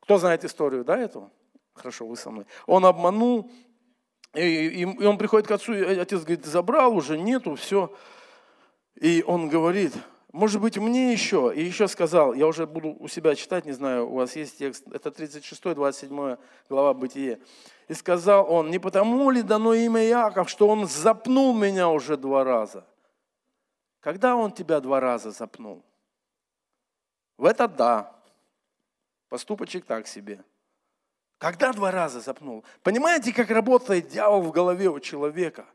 Кто 0.00 0.18
знает 0.18 0.44
историю, 0.44 0.84
да, 0.84 0.96
эту? 0.98 1.30
Хорошо, 1.74 2.06
вы 2.06 2.16
со 2.16 2.30
мной. 2.30 2.46
Он 2.66 2.86
обманул, 2.86 3.50
и, 4.36 4.82
и, 4.82 4.84
он 4.84 5.18
приходит 5.18 5.46
к 5.46 5.50
отцу, 5.50 5.74
и 5.74 5.98
отец 5.98 6.20
говорит, 6.20 6.44
забрал, 6.44 6.94
уже 6.96 7.18
нету, 7.18 7.54
все. 7.54 7.94
И 8.94 9.24
он 9.26 9.48
говорит, 9.48 9.92
может 10.32 10.60
быть, 10.60 10.76
мне 10.76 11.12
еще, 11.12 11.52
и 11.54 11.64
еще 11.64 11.88
сказал, 11.88 12.34
я 12.34 12.46
уже 12.46 12.66
буду 12.66 12.94
у 12.98 13.08
себя 13.08 13.34
читать, 13.34 13.64
не 13.64 13.72
знаю, 13.72 14.10
у 14.10 14.16
вас 14.16 14.36
есть 14.36 14.58
текст, 14.58 14.84
это 14.92 15.10
36, 15.10 15.62
27 15.62 16.36
глава 16.68 16.92
Бытие. 16.94 17.40
И 17.88 17.94
сказал 17.94 18.50
он, 18.50 18.70
не 18.70 18.78
потому 18.78 19.30
ли 19.30 19.42
дано 19.42 19.72
имя 19.72 20.02
Яков, 20.02 20.50
что 20.50 20.68
он 20.68 20.86
запнул 20.86 21.56
меня 21.56 21.88
уже 21.88 22.16
два 22.16 22.44
раза? 22.44 22.84
Когда 24.00 24.36
он 24.36 24.52
тебя 24.52 24.80
два 24.80 25.00
раза 25.00 25.30
запнул? 25.30 25.82
В 27.38 27.44
это 27.44 27.66
да. 27.66 28.12
Поступочек 29.28 29.84
так 29.84 30.06
себе. 30.06 30.44
Когда 31.38 31.72
два 31.72 31.90
раза 31.90 32.20
запнул? 32.20 32.64
Понимаете, 32.82 33.32
как 33.32 33.50
работает 33.50 34.08
дьявол 34.08 34.42
в 34.42 34.52
голове 34.52 34.88
у 34.88 35.00
человека? 35.00 35.66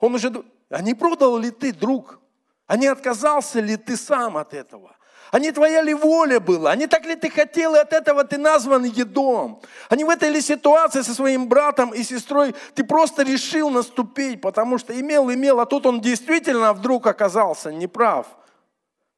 Он 0.00 0.14
уже... 0.14 0.32
А 0.70 0.82
не 0.82 0.94
продал 0.94 1.38
ли 1.38 1.50
ты, 1.50 1.72
друг? 1.72 2.20
А 2.66 2.76
не 2.76 2.86
отказался 2.86 3.60
ли 3.60 3.76
ты 3.76 3.96
сам 3.96 4.36
от 4.36 4.54
этого? 4.54 4.96
А 5.30 5.38
не 5.38 5.52
твоя 5.52 5.82
ли 5.82 5.94
воля 5.94 6.40
была? 6.40 6.72
А 6.72 6.76
не 6.76 6.86
так 6.86 7.04
ли 7.06 7.16
ты 7.16 7.30
хотел, 7.30 7.74
и 7.74 7.78
от 7.78 7.92
этого 7.92 8.24
ты 8.24 8.38
назван 8.38 8.84
едом? 8.84 9.60
А 9.88 9.96
не 9.96 10.04
в 10.04 10.10
этой 10.10 10.30
ли 10.30 10.40
ситуации 10.40 11.02
со 11.02 11.14
своим 11.14 11.48
братом 11.48 11.92
и 11.92 12.02
сестрой 12.02 12.54
ты 12.74 12.84
просто 12.84 13.22
решил 13.22 13.70
наступить, 13.70 14.40
потому 14.40 14.78
что 14.78 14.98
имел, 14.98 15.32
имел, 15.32 15.60
а 15.60 15.66
тут 15.66 15.86
он 15.86 16.00
действительно 16.00 16.72
вдруг 16.72 17.06
оказался 17.06 17.72
неправ? 17.72 18.26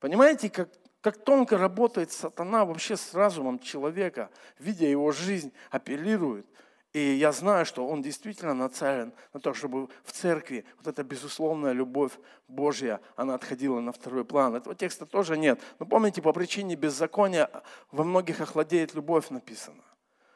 Понимаете, 0.00 0.50
как 0.50 0.68
как 1.06 1.18
тонко 1.18 1.56
работает 1.56 2.10
сатана 2.10 2.64
вообще 2.64 2.96
с 2.96 3.14
разумом 3.14 3.60
человека, 3.60 4.28
видя 4.58 4.86
его 4.88 5.12
жизнь, 5.12 5.52
апеллирует. 5.70 6.48
И 6.92 6.98
я 6.98 7.30
знаю, 7.30 7.64
что 7.64 7.86
он 7.86 8.02
действительно 8.02 8.54
нацелен 8.54 9.12
на 9.32 9.38
то, 9.38 9.54
чтобы 9.54 9.88
в 10.02 10.10
церкви 10.10 10.64
вот 10.78 10.88
эта 10.88 11.04
безусловная 11.04 11.70
любовь 11.70 12.10
Божья, 12.48 13.00
она 13.14 13.36
отходила 13.36 13.78
на 13.78 13.92
второй 13.92 14.24
план. 14.24 14.56
Этого 14.56 14.74
текста 14.74 15.06
тоже 15.06 15.38
нет. 15.38 15.60
Но 15.78 15.86
помните, 15.86 16.20
по 16.20 16.32
причине 16.32 16.74
беззакония 16.74 17.50
во 17.92 18.02
многих 18.02 18.40
охладеет 18.40 18.94
любовь 18.94 19.30
написано. 19.30 19.84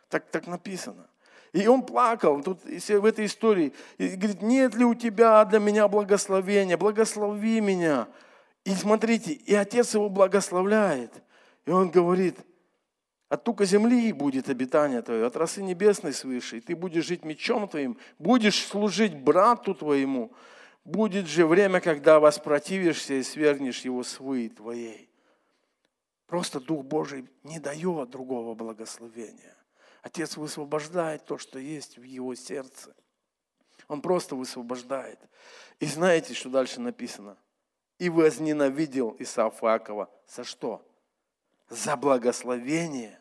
Так, 0.09 0.30
так 0.30 0.46
написано. 0.46 1.09
И 1.52 1.66
он 1.66 1.83
плакал 1.83 2.44
тут 2.44 2.62
в 2.62 3.04
этой 3.04 3.26
истории. 3.26 3.72
И 3.98 4.11
говорит, 4.11 4.40
нет 4.40 4.76
ли 4.76 4.85
у 4.85 4.94
тебя 4.94 5.44
для 5.46 5.59
меня 5.59 5.88
благословения? 5.88 6.76
Благослови 6.76 7.61
меня. 7.61 8.06
И 8.70 8.74
смотрите, 8.76 9.33
и 9.33 9.52
отец 9.52 9.94
его 9.94 10.09
благословляет. 10.09 11.12
И 11.66 11.70
он 11.72 11.90
говорит, 11.90 12.38
от 13.28 13.42
тука 13.42 13.64
земли 13.64 14.12
будет 14.12 14.48
обитание 14.48 15.02
твое, 15.02 15.26
от 15.26 15.35
росы 15.35 15.61
небесной 15.61 16.12
свыше, 16.12 16.59
и 16.59 16.61
ты 16.61 16.76
будешь 16.76 17.06
жить 17.06 17.24
мечом 17.24 17.66
твоим, 17.66 17.98
будешь 18.20 18.64
служить 18.64 19.16
брату 19.16 19.74
твоему, 19.74 20.33
будет 20.85 21.26
же 21.26 21.48
время, 21.48 21.80
когда 21.80 22.20
воспротивишься 22.20 23.14
и 23.14 23.24
свергнешь 23.24 23.80
его 23.80 24.04
с 24.04 24.18
твоей. 24.54 25.11
Просто 26.28 26.61
Дух 26.61 26.85
Божий 26.85 27.28
не 27.42 27.59
дает 27.59 28.11
другого 28.11 28.54
благословения. 28.54 29.56
Отец 30.00 30.37
высвобождает 30.37 31.24
то, 31.24 31.38
что 31.38 31.59
есть 31.59 31.98
в 31.98 32.04
его 32.04 32.37
сердце. 32.37 32.94
Он 33.88 34.00
просто 34.00 34.37
высвобождает. 34.37 35.18
И 35.80 35.87
знаете, 35.87 36.35
что 36.35 36.50
дальше 36.50 36.80
написано– 36.80 37.37
и 38.00 38.08
возненавидел 38.08 39.14
Исаф 39.18 39.62
Иакова. 39.62 40.08
За 40.26 40.42
что? 40.42 40.82
За 41.68 41.96
благословение, 41.96 43.20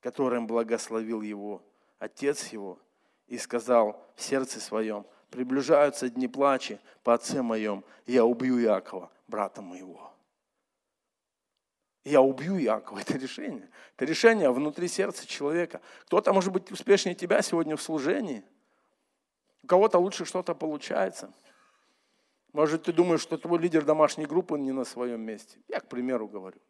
которым 0.00 0.46
благословил 0.46 1.22
его 1.22 1.62
отец 1.98 2.48
его, 2.48 2.78
и 3.26 3.38
сказал 3.38 4.04
в 4.14 4.22
сердце 4.22 4.60
своем, 4.60 5.06
приближаются 5.30 6.10
дни 6.10 6.28
плачи 6.28 6.78
по 7.02 7.14
отце 7.14 7.40
моем, 7.40 7.84
я 8.06 8.26
убью 8.26 8.60
Иакова, 8.62 9.10
брата 9.28 9.62
моего. 9.62 10.12
Я 12.04 12.20
убью 12.20 12.60
Иакова. 12.60 12.98
Это 13.00 13.16
решение. 13.16 13.70
Это 13.96 14.04
решение 14.04 14.50
внутри 14.50 14.88
сердца 14.88 15.26
человека. 15.26 15.80
Кто-то 16.02 16.34
может 16.34 16.52
быть 16.52 16.70
успешнее 16.70 17.14
тебя 17.14 17.40
сегодня 17.40 17.76
в 17.76 17.82
служении. 17.82 18.44
У 19.62 19.68
кого-то 19.68 19.98
лучше 19.98 20.26
что-то 20.26 20.54
получается. 20.54 21.32
Может, 22.52 22.84
ты 22.84 22.92
думаешь, 22.92 23.20
что 23.20 23.38
твой 23.38 23.58
лидер 23.58 23.84
домашней 23.84 24.26
группы 24.26 24.58
не 24.58 24.72
на 24.72 24.84
своем 24.84 25.22
месте. 25.22 25.58
Я, 25.68 25.80
к 25.80 25.88
примеру, 25.88 26.28
говорю. 26.28 26.60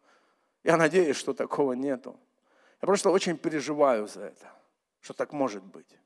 Я 0.63 0.77
надеюсь, 0.77 1.17
что 1.17 1.33
такого 1.33 1.73
нету. 1.73 2.17
Я 2.81 2.85
просто 2.85 3.09
очень 3.09 3.37
переживаю 3.37 4.07
за 4.07 4.21
это, 4.25 4.51
что 5.01 5.13
так 5.13 5.33
может 5.33 5.63
быть. 5.63 5.97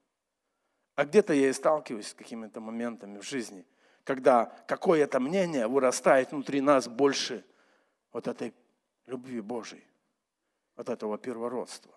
А 0.96 1.06
где-то 1.06 1.34
я 1.34 1.50
и 1.50 1.54
сталкиваюсь 1.54 2.08
с 2.08 2.14
какими-то 2.16 2.60
моментами 2.60 3.20
в 3.20 3.24
жизни, 3.24 3.66
когда 4.04 4.46
какое-то 4.68 5.20
мнение 5.20 5.68
вырастает 5.68 6.32
внутри 6.32 6.60
нас 6.60 6.88
больше 6.88 7.46
вот 8.12 8.28
этой 8.28 8.54
любви 9.06 9.42
Божьей, 9.42 9.84
вот 10.76 10.90
этого 10.90 11.20
первородства. 11.20 11.94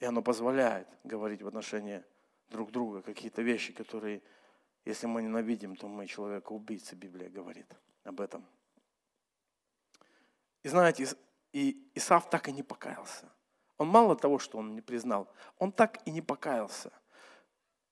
И 0.00 0.04
оно 0.04 0.22
позволяет 0.22 0.88
говорить 1.04 1.42
в 1.42 1.46
отношении 1.46 2.02
друг 2.48 2.72
друга 2.72 3.02
какие-то 3.02 3.42
вещи, 3.42 3.72
которые 3.72 4.22
если 4.88 5.06
мы 5.06 5.22
ненавидим, 5.22 5.76
то 5.76 5.86
мы 5.86 6.06
человека 6.06 6.52
убийца, 6.52 6.96
Библия 6.96 7.28
говорит 7.28 7.70
об 8.04 8.22
этом. 8.22 8.42
И 10.62 10.68
знаете, 10.68 11.06
и 11.52 11.90
Исав 11.94 12.30
так 12.30 12.48
и 12.48 12.52
не 12.52 12.62
покаялся. 12.62 13.28
Он 13.76 13.88
мало 13.88 14.16
того, 14.16 14.38
что 14.38 14.56
он 14.56 14.74
не 14.74 14.80
признал, 14.80 15.28
он 15.58 15.72
так 15.72 16.00
и 16.06 16.10
не 16.10 16.22
покаялся. 16.22 16.90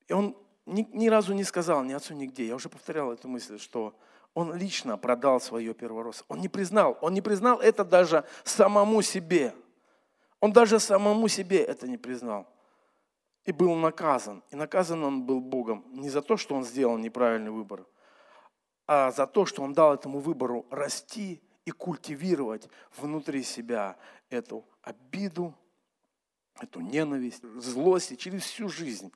И 0.09 0.14
он 0.14 0.38
ни, 0.64 0.88
ни 0.92 1.09
разу 1.09 1.35
не 1.35 1.44
сказал 1.44 1.85
ни 1.85 1.92
отцу, 1.92 2.14
нигде. 2.14 2.46
Я 2.46 2.54
уже 2.54 2.70
повторял 2.70 3.12
эту 3.12 3.28
мысль, 3.28 3.59
что 3.59 3.94
он 4.32 4.54
лично 4.54 4.96
продал 4.96 5.38
свое 5.38 5.74
первородство. 5.74 6.24
Он 6.28 6.40
не 6.40 6.48
признал. 6.48 6.96
Он 7.02 7.12
не 7.12 7.20
признал 7.20 7.61
это 7.61 7.85
даже 7.85 8.24
самому 8.42 9.02
себе. 9.02 9.54
Он 10.40 10.50
даже 10.50 10.80
самому 10.80 11.28
себе 11.28 11.62
это 11.62 11.87
не 11.87 11.98
признал. 11.98 12.46
И 13.46 13.52
был 13.52 13.74
наказан. 13.76 14.42
И 14.50 14.56
наказан 14.56 15.02
он 15.04 15.22
был 15.22 15.40
Богом 15.40 15.85
не 15.92 16.11
за 16.11 16.20
то, 16.20 16.37
что 16.37 16.54
он 16.54 16.64
сделал 16.64 16.98
неправильный 16.98 17.52
выбор, 17.52 17.87
а 18.87 19.12
за 19.12 19.26
то, 19.26 19.46
что 19.46 19.62
он 19.62 19.72
дал 19.72 19.94
этому 19.94 20.18
выбору 20.18 20.66
расти 20.70 21.40
и 21.64 21.70
культивировать 21.70 22.68
внутри 22.96 23.42
себя 23.42 23.96
эту 24.30 24.64
обиду, 24.82 25.54
эту 26.61 26.80
ненависть, 26.80 27.42
злость 27.42 28.12
и 28.12 28.18
через 28.18 28.42
всю 28.42 28.68
жизнь. 28.68 29.12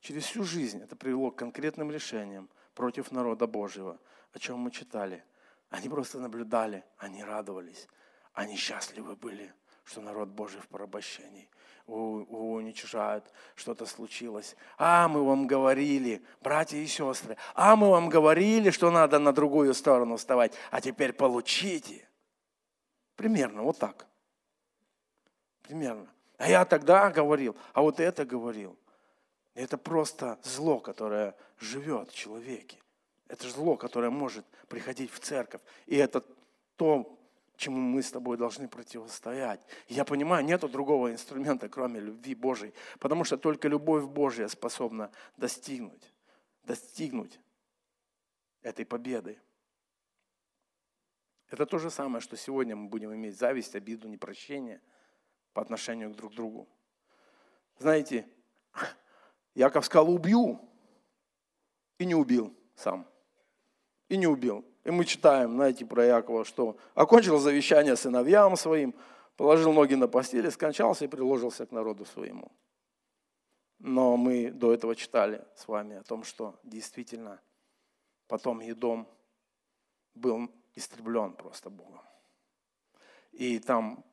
Через 0.00 0.24
всю 0.24 0.44
жизнь 0.44 0.82
это 0.82 0.96
привело 0.96 1.30
к 1.30 1.38
конкретным 1.38 1.90
решениям 1.90 2.48
против 2.74 3.10
народа 3.10 3.46
Божьего, 3.46 3.98
о 4.32 4.38
чем 4.38 4.58
мы 4.58 4.70
читали. 4.70 5.24
Они 5.70 5.88
просто 5.88 6.20
наблюдали, 6.20 6.84
они 6.98 7.24
радовались, 7.24 7.88
они 8.34 8.56
счастливы 8.56 9.16
были, 9.16 9.52
что 9.84 10.00
народ 10.00 10.28
Божий 10.28 10.60
в 10.60 10.68
порабощении 10.68 11.48
уничижают, 11.86 13.24
что-то 13.54 13.86
случилось. 13.86 14.56
А, 14.78 15.08
мы 15.08 15.24
вам 15.24 15.46
говорили, 15.46 16.22
братья 16.40 16.78
и 16.78 16.86
сестры, 16.86 17.36
а 17.54 17.76
мы 17.76 17.90
вам 17.90 18.08
говорили, 18.08 18.70
что 18.70 18.90
надо 18.90 19.18
на 19.18 19.32
другую 19.32 19.74
сторону 19.74 20.16
вставать, 20.16 20.54
а 20.70 20.80
теперь 20.80 21.12
получите. 21.12 22.08
Примерно 23.16 23.62
вот 23.62 23.78
так. 23.78 24.06
Примерно. 25.62 26.08
А 26.38 26.48
я 26.48 26.64
тогда 26.64 27.10
говорил, 27.10 27.56
а 27.72 27.82
вот 27.82 28.00
это 28.00 28.24
говорил. 28.24 28.76
Это 29.54 29.78
просто 29.78 30.38
зло, 30.42 30.80
которое 30.80 31.34
живет 31.58 32.10
в 32.10 32.14
человеке. 32.14 32.78
Это 33.28 33.48
зло, 33.48 33.76
которое 33.76 34.10
может 34.10 34.44
приходить 34.68 35.12
в 35.12 35.20
церковь. 35.20 35.60
И 35.86 35.96
это 35.96 36.22
то, 36.76 37.18
чему 37.56 37.78
мы 37.78 38.02
с 38.02 38.10
тобой 38.10 38.36
должны 38.36 38.68
противостоять. 38.68 39.60
я 39.88 40.04
понимаю, 40.04 40.44
нету 40.44 40.68
другого 40.68 41.12
инструмента, 41.12 41.68
кроме 41.68 42.00
любви 42.00 42.34
Божьей, 42.34 42.74
потому 42.98 43.24
что 43.24 43.36
только 43.36 43.68
любовь 43.68 44.04
Божья 44.04 44.48
способна 44.48 45.10
достигнуть, 45.36 46.12
достигнуть 46.64 47.40
этой 48.62 48.84
победы. 48.84 49.38
Это 51.48 51.66
то 51.66 51.78
же 51.78 51.90
самое, 51.90 52.20
что 52.20 52.36
сегодня 52.36 52.74
мы 52.74 52.88
будем 52.88 53.14
иметь 53.14 53.36
зависть, 53.36 53.76
обиду, 53.76 54.08
непрощение 54.08 54.80
по 55.52 55.62
отношению 55.62 56.10
к 56.10 56.16
друг 56.16 56.34
другу. 56.34 56.68
Знаете, 57.78 58.26
Яков 59.54 59.84
сказал, 59.84 60.10
убью, 60.10 60.60
и 61.98 62.04
не 62.04 62.14
убил 62.14 62.56
сам. 62.74 63.06
И 64.08 64.16
не 64.16 64.26
убил. 64.26 64.64
И 64.84 64.90
мы 64.90 65.04
читаем, 65.04 65.54
знаете, 65.54 65.86
про 65.86 66.04
Якова, 66.04 66.44
что 66.44 66.76
окончил 66.94 67.38
завещание 67.38 67.96
сыновьям 67.96 68.56
своим, 68.56 68.94
положил 69.36 69.72
ноги 69.72 69.94
на 69.94 70.08
постели, 70.08 70.50
скончался 70.50 71.06
и 71.06 71.08
приложился 71.08 71.66
к 71.66 71.72
народу 71.72 72.04
своему. 72.04 72.52
Но 73.78 74.16
мы 74.16 74.50
до 74.50 74.72
этого 74.72 74.94
читали 74.94 75.44
с 75.56 75.66
вами 75.68 75.96
о 75.96 76.02
том, 76.02 76.24
что 76.24 76.58
действительно 76.62 77.40
потом 78.28 78.60
Едом 78.60 79.08
был 80.14 80.50
истреблен 80.74 81.32
просто 81.32 81.70
Богом. 81.70 82.00
И 83.32 83.58
там 83.58 84.04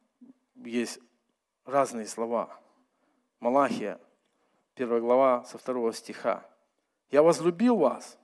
есть 0.55 0.99
разные 1.65 2.07
слова. 2.07 2.59
Малахия, 3.39 3.99
первая 4.75 5.01
глава 5.01 5.43
со 5.45 5.57
второго 5.57 5.93
стиха. 5.93 6.45
«Я 7.09 7.23
возлюбил 7.23 7.77
вас, 7.77 8.17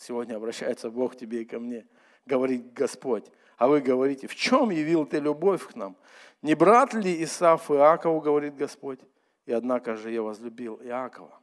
Сегодня 0.00 0.36
обращается 0.36 0.88
Бог 0.88 1.14
тебе 1.14 1.42
и 1.42 1.44
ко 1.44 1.60
мне, 1.60 1.86
говорит 2.24 2.72
Господь. 2.72 3.30
А 3.58 3.68
вы 3.68 3.82
говорите, 3.82 4.28
в 4.28 4.34
чем 4.34 4.70
явил 4.70 5.04
ты 5.04 5.18
любовь 5.18 5.66
к 5.66 5.74
нам? 5.76 5.94
Не 6.40 6.54
брат 6.54 6.94
ли 6.94 7.22
Исаф 7.22 7.70
Иакову, 7.70 8.22
говорит 8.22 8.56
Господь? 8.56 9.00
И 9.44 9.52
однако 9.52 9.96
же 9.96 10.10
я 10.10 10.22
возлюбил 10.22 10.80
Иакова. 10.82 11.38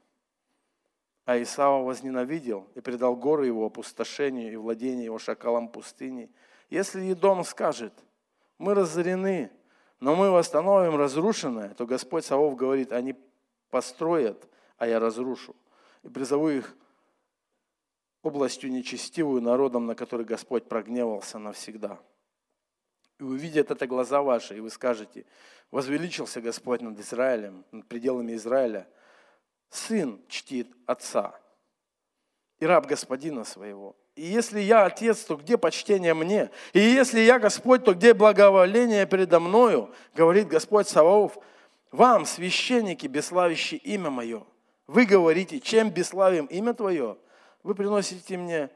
А 1.26 1.40
Исава 1.40 1.84
возненавидел 1.84 2.68
и 2.74 2.82
предал 2.82 3.16
горы 3.16 3.46
его 3.46 3.68
опустошению 3.68 4.52
и 4.52 4.56
владение 4.56 5.06
его 5.06 5.20
шакалам 5.20 5.68
пустыни. 5.68 6.32
Если 6.72 7.02
Едом 7.02 7.44
скажет, 7.44 7.94
мы 8.58 8.74
разорены, 8.74 9.52
но 10.00 10.16
мы 10.16 10.32
восстановим 10.32 10.96
разрушенное, 10.96 11.76
то 11.76 11.86
Господь 11.86 12.26
Савов 12.26 12.56
говорит, 12.56 12.92
они 12.92 13.14
построят, 13.70 14.48
а 14.80 14.88
я 14.88 15.00
разрушу. 15.00 15.56
И 16.02 16.10
призову 16.10 16.50
их 16.50 16.76
областью 18.24 18.72
нечестивую 18.72 19.42
народом, 19.42 19.86
на 19.86 19.96
который 19.96 20.26
Господь 20.26 20.68
прогневался 20.68 21.40
навсегда. 21.40 22.00
И 23.20 23.24
увидят 23.24 23.72
это 23.72 23.88
глаза 23.88 24.22
ваши, 24.22 24.58
и 24.58 24.60
вы 24.60 24.70
скажете, 24.70 25.26
возвеличился 25.72 26.42
Господь 26.42 26.82
над 26.82 27.00
Израилем, 27.00 27.66
над 27.72 27.88
пределами 27.88 28.36
Израиля. 28.36 28.88
Сын 29.70 30.22
чтит 30.28 30.72
отца 30.86 31.40
и 32.60 32.66
раб 32.66 32.86
господина 32.86 33.44
своего. 33.44 33.96
И 34.16 34.24
если 34.24 34.60
я 34.60 34.86
отец, 34.86 35.24
то 35.26 35.36
где 35.36 35.58
почтение 35.58 36.14
мне? 36.14 36.50
И 36.74 36.80
если 36.80 37.20
я 37.20 37.38
Господь, 37.38 37.84
то 37.84 37.94
где 37.94 38.14
благоволение 38.14 39.06
передо 39.06 39.40
мною? 39.40 39.94
Говорит 40.16 40.48
Господь 40.48 40.88
Саваоф, 40.88 41.38
вам, 41.92 42.26
священники, 42.26 43.06
бесславящие 43.08 43.80
имя 43.82 44.10
мое. 44.10 44.44
Вы 44.88 45.06
говорите, 45.06 45.60
чем 45.60 45.90
бесславим 45.90 46.46
имя 46.46 46.74
твое? 46.74 47.18
Вы 47.64 47.76
приносите 47.76 48.38
мне 48.38 48.70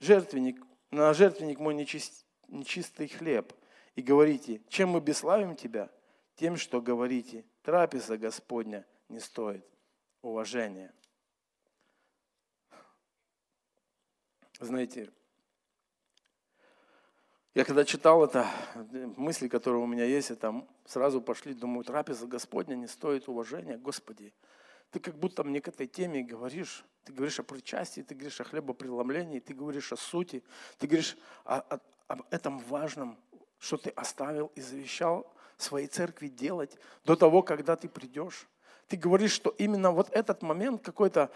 жертвенник, 0.00 0.62
на 0.90 1.12
жертвенник 1.14 1.58
мой 1.58 1.74
нечист, 1.74 2.26
нечистый 2.48 3.08
хлеб 3.08 3.52
и 3.94 4.02
говорите, 4.02 4.60
чем 4.68 4.90
мы 4.90 5.00
бесславим 5.00 5.56
тебя? 5.56 5.90
Тем, 6.36 6.56
что 6.56 6.80
говорите, 6.80 7.44
трапеза 7.62 8.16
Господня 8.16 8.86
не 9.08 9.20
стоит 9.20 9.66
уважения. 10.22 10.92
Знаете, 14.58 15.12
я 17.54 17.64
когда 17.64 17.84
читал 17.84 18.24
это, 18.24 18.46
мысли, 19.16 19.48
которые 19.48 19.82
у 19.82 19.86
меня 19.86 20.04
есть, 20.04 20.30
это 20.30 20.66
сразу 20.86 21.20
пошли, 21.20 21.52
думаю, 21.52 21.84
трапеза 21.84 22.26
Господня 22.26 22.74
не 22.74 22.86
стоит 22.86 23.28
уважения. 23.28 23.76
Господи, 23.76 24.32
ты 24.92 25.00
как 25.00 25.18
будто 25.18 25.42
мне 25.42 25.60
к 25.60 25.68
этой 25.68 25.86
теме 25.86 26.22
говоришь, 26.22 26.84
ты 27.04 27.12
говоришь 27.12 27.40
о 27.40 27.42
причастии, 27.42 28.02
ты 28.02 28.14
говоришь 28.14 28.40
о 28.40 28.44
хлебопреломлении, 28.44 29.40
ты 29.40 29.54
говоришь 29.54 29.90
о 29.92 29.96
сути, 29.96 30.44
ты 30.78 30.86
говоришь 30.86 31.16
о, 31.44 31.60
о, 31.60 31.80
об 32.08 32.22
этом 32.30 32.58
важном, 32.58 33.18
что 33.58 33.78
ты 33.78 33.90
оставил 33.90 34.52
и 34.54 34.60
завещал 34.60 35.26
своей 35.56 35.86
церкви 35.86 36.28
делать 36.28 36.76
до 37.04 37.16
того, 37.16 37.42
когда 37.42 37.74
ты 37.74 37.88
придешь. 37.88 38.46
Ты 38.88 38.98
говоришь, 38.98 39.32
что 39.32 39.54
именно 39.56 39.92
вот 39.92 40.10
этот 40.10 40.42
момент, 40.42 40.82
какое-то 40.82 41.30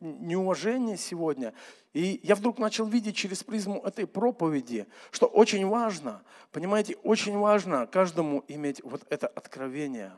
неуважение 0.00 0.98
сегодня. 0.98 1.54
И 1.94 2.20
я 2.22 2.34
вдруг 2.34 2.58
начал 2.58 2.86
видеть 2.86 3.16
через 3.16 3.42
призму 3.42 3.80
этой 3.80 4.06
проповеди, 4.06 4.86
что 5.10 5.26
очень 5.26 5.66
важно, 5.66 6.22
понимаете, 6.52 6.96
очень 7.04 7.38
важно 7.38 7.86
каждому 7.86 8.44
иметь 8.48 8.82
вот 8.84 9.06
это 9.08 9.28
откровение 9.28 10.12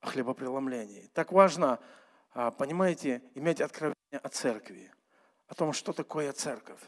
о 0.00 0.06
хлебопреломлении. 0.06 1.10
Так 1.12 1.32
важно 1.32 1.80
понимаете, 2.50 3.22
иметь 3.34 3.60
откровение 3.60 4.20
о 4.22 4.28
церкви, 4.28 4.92
о 5.48 5.54
том, 5.54 5.72
что 5.72 5.92
такое 5.92 6.32
церковь, 6.32 6.80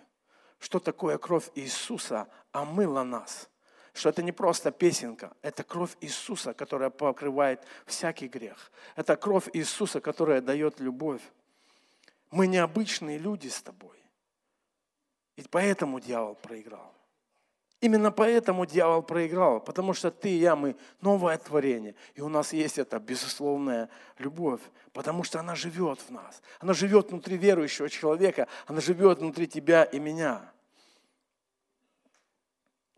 что 0.60 0.78
такое 0.78 1.18
кровь 1.18 1.50
Иисуса 1.56 2.28
омыла 2.52 3.02
нас, 3.02 3.50
что 3.92 4.10
это 4.10 4.22
не 4.22 4.32
просто 4.32 4.70
песенка, 4.70 5.32
это 5.42 5.64
кровь 5.64 5.96
Иисуса, 6.00 6.54
которая 6.54 6.90
покрывает 6.90 7.64
всякий 7.86 8.28
грех. 8.28 8.70
Это 8.94 9.16
кровь 9.16 9.48
Иисуса, 9.52 10.00
которая 10.00 10.40
дает 10.40 10.78
любовь. 10.78 11.22
Мы 12.30 12.46
необычные 12.46 13.18
люди 13.18 13.48
с 13.48 13.60
тобой. 13.60 13.98
И 15.36 15.42
поэтому 15.50 16.00
дьявол 16.00 16.36
проиграл. 16.36 16.94
Именно 17.80 18.12
поэтому 18.12 18.66
дьявол 18.66 19.02
проиграл, 19.02 19.58
потому 19.60 19.94
что 19.94 20.10
ты 20.10 20.28
и 20.28 20.38
я, 20.38 20.54
мы 20.54 20.76
новое 21.00 21.38
творение. 21.38 21.94
И 22.14 22.20
у 22.20 22.28
нас 22.28 22.52
есть 22.52 22.78
эта 22.78 22.98
безусловная 22.98 23.88
любовь, 24.18 24.60
потому 24.92 25.24
что 25.24 25.40
она 25.40 25.54
живет 25.54 25.98
в 26.00 26.10
нас. 26.10 26.42
Она 26.58 26.74
живет 26.74 27.10
внутри 27.10 27.38
верующего 27.38 27.88
человека, 27.88 28.48
она 28.66 28.82
живет 28.82 29.20
внутри 29.20 29.46
тебя 29.46 29.84
и 29.84 29.98
меня. 29.98 30.42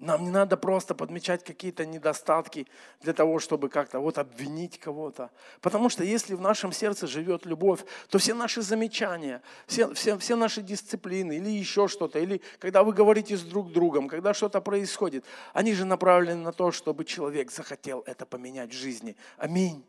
Нам 0.02 0.24
не 0.24 0.30
надо 0.30 0.56
просто 0.56 0.96
подмечать 0.96 1.44
какие-то 1.44 1.86
недостатки 1.86 2.66
для 3.02 3.12
того, 3.12 3.38
чтобы 3.38 3.68
как-то 3.68 4.00
вот 4.00 4.18
обвинить 4.18 4.80
кого-то. 4.80 5.30
Потому 5.60 5.88
что 5.90 6.02
если 6.02 6.34
в 6.34 6.40
нашем 6.40 6.72
сердце 6.72 7.06
живет 7.06 7.46
любовь, 7.46 7.84
то 8.08 8.18
все 8.18 8.34
наши 8.34 8.62
замечания, 8.62 9.42
все, 9.68 9.94
все, 9.94 10.18
все 10.18 10.34
наши 10.34 10.60
дисциплины 10.60 11.36
или 11.36 11.50
еще 11.50 11.86
что-то, 11.86 12.18
или 12.18 12.42
когда 12.58 12.82
вы 12.82 12.92
говорите 12.92 13.36
с 13.36 13.42
друг 13.42 13.70
другом, 13.70 14.08
когда 14.08 14.34
что-то 14.34 14.60
происходит, 14.60 15.24
они 15.52 15.72
же 15.72 15.84
направлены 15.84 16.42
на 16.42 16.52
то, 16.52 16.72
чтобы 16.72 17.04
человек 17.04 17.52
захотел 17.52 18.02
это 18.04 18.26
поменять 18.26 18.70
в 18.70 18.76
жизни. 18.76 19.14
Аминь. 19.36 19.86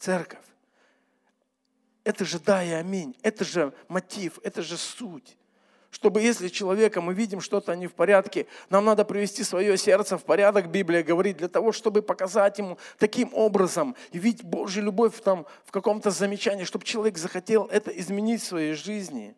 Церковь. 0.00 0.44
Это 2.02 2.24
же 2.24 2.40
да 2.40 2.64
и 2.64 2.70
аминь. 2.70 3.16
Это 3.22 3.44
же 3.44 3.72
мотив, 3.86 4.40
это 4.42 4.62
же 4.62 4.76
суть 4.76 5.36
Чтобы 5.96 6.20
если 6.20 6.48
человека 6.48 7.00
мы 7.00 7.14
видим 7.14 7.40
что-то 7.40 7.74
не 7.74 7.86
в 7.86 7.94
порядке, 7.94 8.46
нам 8.68 8.84
надо 8.84 9.02
привести 9.02 9.42
свое 9.42 9.78
сердце 9.78 10.18
в 10.18 10.24
порядок, 10.24 10.68
Библия 10.68 11.02
говорит, 11.02 11.38
для 11.38 11.48
того, 11.48 11.72
чтобы 11.72 12.02
показать 12.02 12.58
ему 12.58 12.76
таким 12.98 13.30
образом 13.32 13.96
и 14.12 14.18
видеть 14.18 14.44
Божью 14.44 14.82
любовь 14.82 15.18
там, 15.22 15.46
в 15.64 15.70
каком-то 15.70 16.10
замечании, 16.10 16.64
чтобы 16.64 16.84
человек 16.84 17.16
захотел 17.16 17.64
это 17.72 17.90
изменить 17.92 18.42
в 18.42 18.46
своей 18.46 18.74
жизни. 18.74 19.34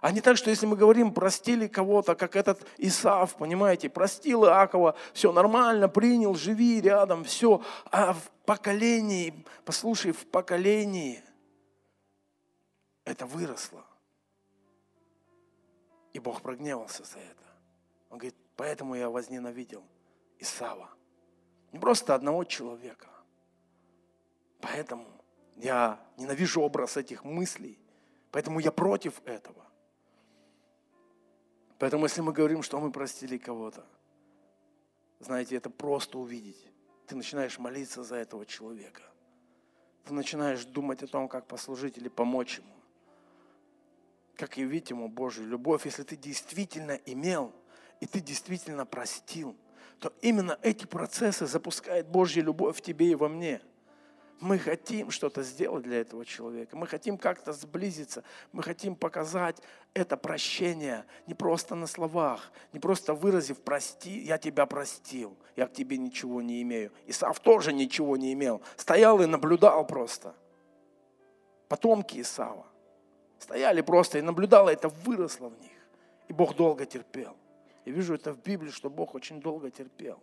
А 0.00 0.12
не 0.12 0.20
так, 0.20 0.36
что 0.36 0.48
если 0.48 0.66
мы 0.66 0.76
говорим, 0.76 1.12
простили 1.12 1.66
кого-то, 1.66 2.14
как 2.14 2.36
этот 2.36 2.64
Исав, 2.76 3.34
понимаете, 3.34 3.88
простил 3.88 4.44
Иакова, 4.44 4.94
все 5.12 5.32
нормально, 5.32 5.88
принял, 5.88 6.36
живи 6.36 6.80
рядом, 6.80 7.24
все. 7.24 7.60
А 7.90 8.12
в 8.12 8.30
поколении, 8.46 9.44
послушай, 9.64 10.12
в 10.12 10.24
поколении 10.24 11.20
это 13.04 13.26
выросло. 13.26 13.84
И 16.18 16.20
Бог 16.20 16.42
прогневался 16.42 17.04
за 17.04 17.20
это. 17.20 17.44
Он 18.10 18.18
говорит, 18.18 18.34
поэтому 18.56 18.96
я 18.96 19.08
возненавидел 19.08 19.84
Исава. 20.40 20.90
Не 21.70 21.78
просто 21.78 22.12
одного 22.12 22.42
человека. 22.42 23.06
Поэтому 24.60 25.06
я 25.54 26.04
ненавижу 26.16 26.60
образ 26.60 26.96
этих 26.96 27.22
мыслей. 27.22 27.78
Поэтому 28.32 28.58
я 28.58 28.72
против 28.72 29.22
этого. 29.26 29.64
Поэтому 31.78 32.06
если 32.06 32.20
мы 32.20 32.32
говорим, 32.32 32.64
что 32.64 32.80
мы 32.80 32.90
простили 32.90 33.38
кого-то, 33.38 33.86
знаете, 35.20 35.54
это 35.54 35.70
просто 35.70 36.18
увидеть. 36.18 36.66
Ты 37.06 37.14
начинаешь 37.14 37.60
молиться 37.60 38.02
за 38.02 38.16
этого 38.16 38.44
человека. 38.44 39.02
Ты 40.02 40.14
начинаешь 40.14 40.64
думать 40.64 41.00
о 41.04 41.06
том, 41.06 41.28
как 41.28 41.46
послужить 41.46 41.96
или 41.96 42.08
помочь 42.08 42.58
ему 42.58 42.77
как 44.38 44.56
явить 44.56 44.90
ему 44.90 45.08
Божью 45.08 45.46
любовь, 45.46 45.84
если 45.84 46.04
ты 46.04 46.16
действительно 46.16 46.92
имел 47.06 47.52
и 48.00 48.06
ты 48.06 48.20
действительно 48.20 48.86
простил, 48.86 49.56
то 49.98 50.12
именно 50.22 50.56
эти 50.62 50.86
процессы 50.86 51.46
запускают 51.46 52.06
Божью 52.06 52.44
любовь 52.44 52.76
в 52.76 52.80
тебе 52.80 53.10
и 53.10 53.16
во 53.16 53.28
мне. 53.28 53.60
Мы 54.38 54.60
хотим 54.60 55.10
что-то 55.10 55.42
сделать 55.42 55.82
для 55.82 56.00
этого 56.00 56.24
человека. 56.24 56.76
Мы 56.76 56.86
хотим 56.86 57.18
как-то 57.18 57.52
сблизиться. 57.52 58.22
Мы 58.52 58.62
хотим 58.62 58.94
показать 58.94 59.60
это 59.92 60.16
прощение 60.16 61.04
не 61.26 61.34
просто 61.34 61.74
на 61.74 61.88
словах, 61.88 62.52
не 62.72 62.78
просто 62.78 63.14
выразив 63.14 63.60
«прости, 63.60 64.20
я 64.20 64.38
тебя 64.38 64.66
простил, 64.66 65.36
я 65.56 65.66
к 65.66 65.72
тебе 65.72 65.98
ничего 65.98 66.40
не 66.40 66.62
имею». 66.62 66.92
Исав 67.08 67.40
тоже 67.40 67.72
ничего 67.72 68.16
не 68.16 68.32
имел. 68.32 68.62
Стоял 68.76 69.20
и 69.20 69.26
наблюдал 69.26 69.84
просто. 69.84 70.36
Потомки 71.66 72.20
Исава. 72.20 72.67
Стояли 73.38 73.80
просто 73.80 74.18
и 74.18 74.22
наблюдала, 74.22 74.70
это 74.70 74.88
выросло 74.88 75.48
в 75.48 75.60
них. 75.60 75.72
И 76.28 76.32
Бог 76.32 76.56
долго 76.56 76.86
терпел. 76.86 77.36
Я 77.84 77.92
вижу 77.92 78.14
это 78.14 78.32
в 78.32 78.42
Библии, 78.42 78.70
что 78.70 78.90
Бог 78.90 79.14
очень 79.14 79.40
долго 79.40 79.70
терпел. 79.70 80.18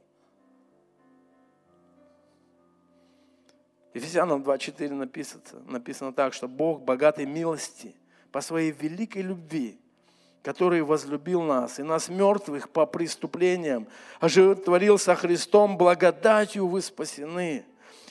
Ефесянам 3.93 4.43
2.4 4.43 4.93
написано, 4.93 5.41
написано 5.67 6.11
так, 6.11 6.33
что 6.33 6.49
Бог 6.49 6.81
богатой 6.81 7.25
милости 7.25 7.95
по 8.31 8.41
своей 8.41 8.71
великой 8.71 9.21
любви, 9.21 9.79
который 10.43 10.81
возлюбил 10.81 11.41
нас, 11.41 11.79
и 11.79 11.83
нас 11.83 12.09
мертвых 12.09 12.69
по 12.69 12.85
преступлениям, 12.85 13.87
оживотворился 14.19 15.15
Христом, 15.15 15.77
благодатью 15.77 16.67
вы 16.67 16.81
спасены 16.81 17.65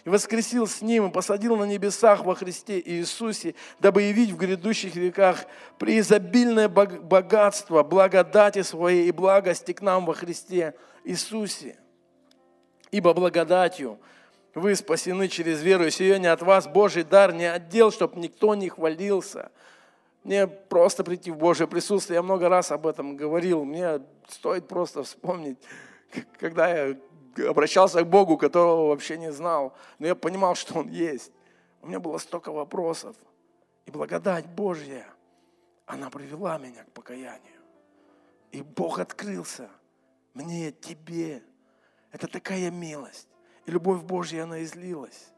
и 0.05 0.11
воскресил 0.11 0.67
с 0.67 0.83
Ним, 0.83 1.09
и 1.09 1.13
посадил 1.13 1.57
на 1.57 1.65
небесах 1.65 2.25
во 2.25 2.35
Христе 2.35 2.81
Иисусе, 2.81 3.55
дабы 3.81 4.03
явить 4.03 4.31
в 4.31 4.37
грядущих 4.37 4.95
веках 4.97 5.47
преизобильное 5.79 6.69
богатство, 6.69 7.83
благодати 7.83 8.63
своей 8.63 9.09
и 9.09 9.13
благости 9.13 9.73
к 9.73 9.81
нам 9.81 10.05
во 10.05 10.15
Христе 10.15 10.75
Иисусе. 11.05 11.79
Ибо 12.91 13.15
благодатью 13.15 13.99
вы 14.55 14.77
спасены 14.77 15.29
через 15.29 15.63
веру, 15.63 15.87
и 15.87 16.19
не 16.19 16.27
от 16.27 16.43
вас 16.43 16.69
Божий 16.69 17.03
дар, 17.03 17.33
не 17.33 17.51
отдел, 17.51 17.91
чтобы 17.91 18.21
никто 18.21 18.55
не 18.55 18.69
хвалился. 18.69 19.51
Мне 20.23 20.47
просто 20.47 21.03
прийти 21.03 21.31
в 21.31 21.37
Божье 21.37 21.67
присутствие, 21.67 22.17
я 22.17 22.23
много 22.23 22.49
раз 22.49 22.71
об 22.71 22.87
этом 22.87 23.17
говорил, 23.17 23.65
мне 23.65 24.01
стоит 24.29 24.69
просто 24.69 25.03
вспомнить, 25.03 25.59
когда 26.39 26.69
я 26.69 26.97
обращался 27.41 28.03
к 28.03 28.09
Богу, 28.09 28.37
которого 28.37 28.89
вообще 28.89 29.19
не 29.19 29.33
знал, 29.33 29.75
но 29.99 30.07
я 30.07 30.15
понимал, 30.15 30.55
что 30.55 30.79
Он 30.79 30.89
есть. 30.89 31.33
У 31.83 31.87
меня 31.87 32.01
было 32.01 32.19
столько 32.19 32.53
вопросов. 32.53 33.17
И 33.87 33.91
благодать 33.91 34.47
Божья, 34.47 35.07
она 35.87 36.11
привела 36.11 36.59
меня 36.59 36.85
к 36.85 36.91
покаянию. 36.93 37.61
И 38.51 38.63
Бог 38.63 38.99
открылся 38.99 39.69
мне, 40.33 40.73
тебе. 40.73 41.43
Это 42.13 42.27
такая 42.27 42.71
милость. 42.71 43.29
И 43.67 43.71
любовь 43.71 44.03
Божья, 44.03 44.45
она 44.45 44.63
излилась. 44.63 45.33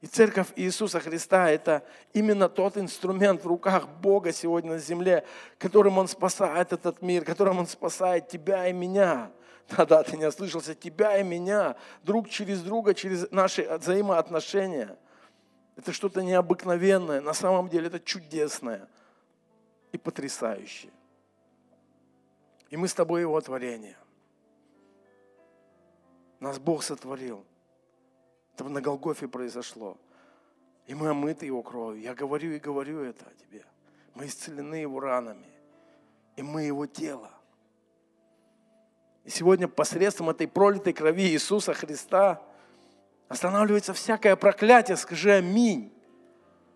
И 0.00 0.06
церковь 0.06 0.48
Иисуса 0.54 1.00
Христа– 1.00 1.50
это 1.50 1.82
именно 2.12 2.48
тот 2.48 2.76
инструмент 2.76 3.42
в 3.42 3.48
руках 3.48 3.88
Бога 3.88 4.32
сегодня 4.32 4.72
на 4.72 4.78
земле, 4.78 5.24
которым 5.58 5.98
Он 5.98 6.06
спасает 6.06 6.72
этот 6.72 7.02
мир, 7.02 7.24
которым 7.24 7.58
Он 7.58 7.66
спасает 7.66 8.28
тебя 8.28 8.68
и 8.68 8.72
меня. 8.72 9.32
Да-да, 9.68 10.02
ты 10.02 10.16
не 10.16 10.26
ослышался, 10.26 10.74
тебя 10.74 11.18
и 11.18 11.22
меня, 11.22 11.76
друг 12.02 12.28
через 12.28 12.62
друга, 12.62 12.94
через 12.94 13.30
наши 13.30 13.68
взаимоотношения. 13.78 14.96
Это 15.76 15.92
что-то 15.92 16.22
необыкновенное, 16.22 17.20
на 17.20 17.34
самом 17.34 17.68
деле 17.68 17.88
это 17.88 18.00
чудесное 18.00 18.88
и 19.92 19.98
потрясающее. 19.98 20.92
И 22.70 22.76
мы 22.76 22.88
с 22.88 22.94
тобой 22.94 23.20
Его 23.22 23.40
творение. 23.40 23.96
Нас 26.40 26.58
Бог 26.58 26.82
сотворил. 26.82 27.44
Это 28.54 28.64
на 28.64 28.80
Голгофе 28.80 29.28
произошло. 29.28 29.96
И 30.86 30.94
мы 30.94 31.08
омыты 31.08 31.46
Его 31.46 31.62
кровью. 31.62 32.02
Я 32.02 32.14
говорю 32.14 32.52
и 32.52 32.58
говорю 32.58 33.00
это 33.00 33.26
о 33.26 33.34
тебе. 33.34 33.64
Мы 34.14 34.26
исцелены 34.26 34.76
Его 34.76 35.00
ранами. 35.00 35.46
И 36.36 36.42
мы 36.42 36.62
Его 36.62 36.86
тело. 36.86 37.37
Сегодня 39.28 39.68
посредством 39.68 40.30
этой 40.30 40.48
пролитой 40.48 40.94
крови 40.94 41.28
Иисуса 41.28 41.74
Христа 41.74 42.40
останавливается 43.28 43.92
всякое 43.92 44.36
проклятие. 44.36 44.96
Скажи 44.96 45.32
аминь. 45.32 45.92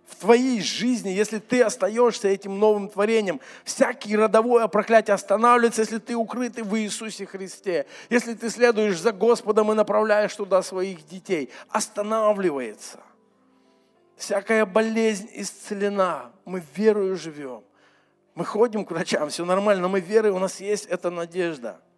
В 0.06 0.16
твоей 0.16 0.60
жизни, 0.60 1.08
если 1.08 1.38
ты 1.38 1.62
остаешься 1.62 2.28
этим 2.28 2.58
новым 2.58 2.90
творением, 2.90 3.40
всякое 3.64 4.18
родовое 4.18 4.68
проклятие 4.68 5.14
останавливается, 5.14 5.80
если 5.80 5.98
ты 5.98 6.14
укрытый 6.14 6.64
в 6.64 6.76
Иисусе 6.76 7.24
Христе. 7.24 7.86
Если 8.10 8.34
ты 8.34 8.50
следуешь 8.50 9.00
за 9.00 9.12
Господом 9.12 9.72
и 9.72 9.74
направляешь 9.74 10.34
туда 10.34 10.60
своих 10.60 11.06
детей, 11.06 11.50
останавливается. 11.70 13.00
Всякая 14.16 14.66
болезнь 14.66 15.30
исцелена. 15.32 16.32
Мы 16.44 16.62
верою 16.76 17.16
живем. 17.16 17.62
Мы 18.34 18.44
ходим 18.44 18.84
к 18.84 18.90
врачам, 18.90 19.30
все 19.30 19.46
нормально, 19.46 19.82
но 19.82 19.88
мы 19.88 20.00
верой, 20.00 20.32
у 20.32 20.38
нас 20.38 20.60
есть 20.60 20.84
эта 20.86 21.08
надежда– 21.08 21.80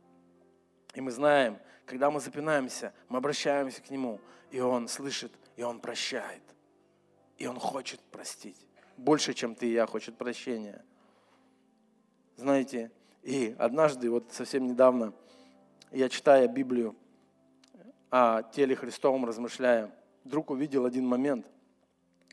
и 0.95 1.01
мы 1.01 1.11
знаем, 1.11 1.59
когда 1.87 2.11
мы 2.11 2.21
запинаемся, 2.21 2.93
мы 3.09 3.19
обращаемся 3.19 3.83
к 3.83 3.91
Нему, 3.91 4.21
и 4.51 4.61
Он 4.61 4.89
слышит, 4.89 5.33
и 5.57 5.63
Он 5.63 5.81
прощает. 5.81 6.43
И 7.37 7.47
Он 7.47 7.59
хочет 7.59 8.01
простить. 8.01 8.57
Больше, 8.97 9.35
чем 9.35 9.55
ты 9.55 9.67
и 9.67 9.73
я, 9.73 9.87
хочет 9.87 10.17
прощения. 10.17 10.85
Знаете, 12.37 12.91
и 13.23 13.55
однажды, 13.59 14.11
вот 14.11 14.33
совсем 14.33 14.67
недавно, 14.67 15.13
я 15.91 16.09
читая 16.09 16.47
Библию 16.49 16.97
о 18.11 18.43
теле 18.43 18.77
Христовом, 18.77 19.25
размышляя, 19.25 19.95
вдруг 20.25 20.51
увидел 20.51 20.87
один 20.87 21.07
момент. 21.07 21.47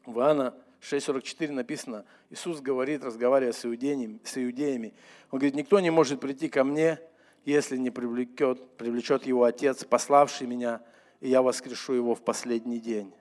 В 0.06 0.19
Иоанна 0.19 0.54
6.44 0.82 1.52
написано, 1.52 2.06
Иисус 2.30 2.60
говорит, 2.60 3.04
разговаривая 3.04 3.54
с 3.54 3.65
иудеями, 3.65 4.19
с 4.24 4.38
иудеями, 4.38 4.93
Он 5.32 5.39
говорит, 5.39 5.56
никто 5.56 5.80
не 5.80 5.89
может 5.89 6.19
прийти 6.19 6.50
ко 6.50 6.63
мне, 6.63 7.00
если 7.45 7.77
не 7.77 7.89
привлекет, 7.89 8.77
привлечет 8.77 9.25
его 9.25 9.43
Отец, 9.43 9.84
пославший 9.84 10.47
меня, 10.47 10.82
и 11.19 11.30
я 11.30 11.41
воскрешу 11.41 11.93
его 11.93 12.15
в 12.15 12.21
последний 12.21 12.80
день. 12.80 13.13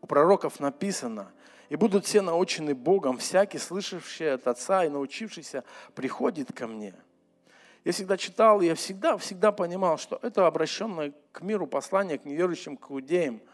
У 0.00 0.06
пророков 0.06 0.60
написано, 0.60 1.32
и 1.68 1.76
будут 1.76 2.04
все 2.04 2.22
научены 2.22 2.74
Богом, 2.74 3.18
всякий, 3.18 3.58
слышавший 3.58 4.34
от 4.34 4.46
Отца 4.46 4.84
и 4.84 4.88
научившийся, 4.88 5.64
приходит 5.94 6.52
ко 6.52 6.66
мне. 6.66 6.94
Я 7.84 7.92
всегда 7.92 8.16
читал, 8.16 8.60
я 8.60 8.74
всегда, 8.74 9.16
всегда 9.16 9.52
понимал, 9.52 9.98
что 9.98 10.18
это 10.22 10.46
обращенное 10.46 11.12
к 11.32 11.42
миру 11.42 11.66
послание, 11.66 12.18
к 12.18 12.24
неверующим, 12.24 12.76
к 12.76 12.90
иудеям– 12.90 13.40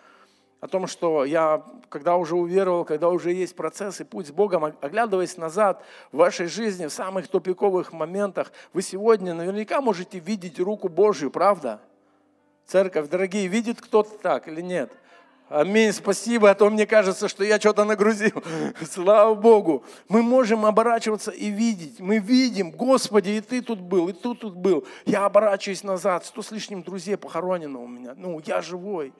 о 0.60 0.66
том, 0.66 0.86
что 0.86 1.24
я, 1.24 1.64
когда 1.88 2.16
уже 2.16 2.34
уверовал, 2.34 2.84
когда 2.84 3.08
уже 3.08 3.32
есть 3.32 3.54
процесс 3.54 4.00
и 4.00 4.04
путь 4.04 4.26
с 4.28 4.30
Богом, 4.30 4.64
оглядываясь 4.64 5.36
назад 5.36 5.82
в 6.10 6.16
вашей 6.16 6.46
жизни, 6.46 6.86
в 6.86 6.92
самых 6.92 7.28
тупиковых 7.28 7.92
моментах, 7.92 8.52
вы 8.72 8.82
сегодня 8.82 9.34
наверняка 9.34 9.80
можете 9.80 10.18
видеть 10.18 10.58
руку 10.58 10.88
Божью, 10.88 11.30
правда? 11.30 11.80
Церковь, 12.66 13.08
дорогие, 13.08 13.46
видит 13.46 13.80
кто-то 13.80 14.10
так 14.18 14.48
или 14.48 14.60
нет? 14.60 14.92
Аминь, 15.48 15.92
спасибо, 15.92 16.50
а 16.50 16.54
то 16.54 16.68
мне 16.68 16.86
кажется, 16.86 17.26
что 17.26 17.42
я 17.42 17.58
что-то 17.58 17.84
нагрузил. 17.84 18.42
Слава 18.90 19.34
Богу. 19.34 19.82
Мы 20.08 20.22
можем 20.22 20.66
оборачиваться 20.66 21.30
и 21.30 21.48
видеть. 21.48 22.00
Мы 22.00 22.18
видим, 22.18 22.70
Господи, 22.70 23.30
и 23.30 23.40
ты 23.40 23.62
тут 23.62 23.80
был, 23.80 24.08
и 24.08 24.12
ты 24.12 24.34
тут 24.34 24.54
был. 24.56 24.86
Я 25.06 25.24
оборачиваюсь 25.24 25.84
назад, 25.84 26.26
сто 26.26 26.42
с 26.42 26.50
лишним 26.50 26.82
друзей 26.82 27.16
похоронено 27.16 27.78
у 27.78 27.86
меня. 27.86 28.12
Ну, 28.14 28.42
я 28.44 28.60
живой. 28.60 29.14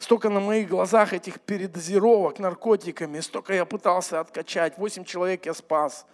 Столько 0.00 0.30
на 0.30 0.40
моих 0.40 0.70
глазах 0.70 1.12
этих 1.12 1.38
передозировок 1.40 2.38
наркотиками, 2.38 3.20
столько 3.20 3.52
я 3.52 3.66
пытался 3.66 4.18
откачать. 4.18 4.78
Восемь 4.78 5.04
человек 5.04 5.44
я 5.44 5.52
спас, 5.52 6.06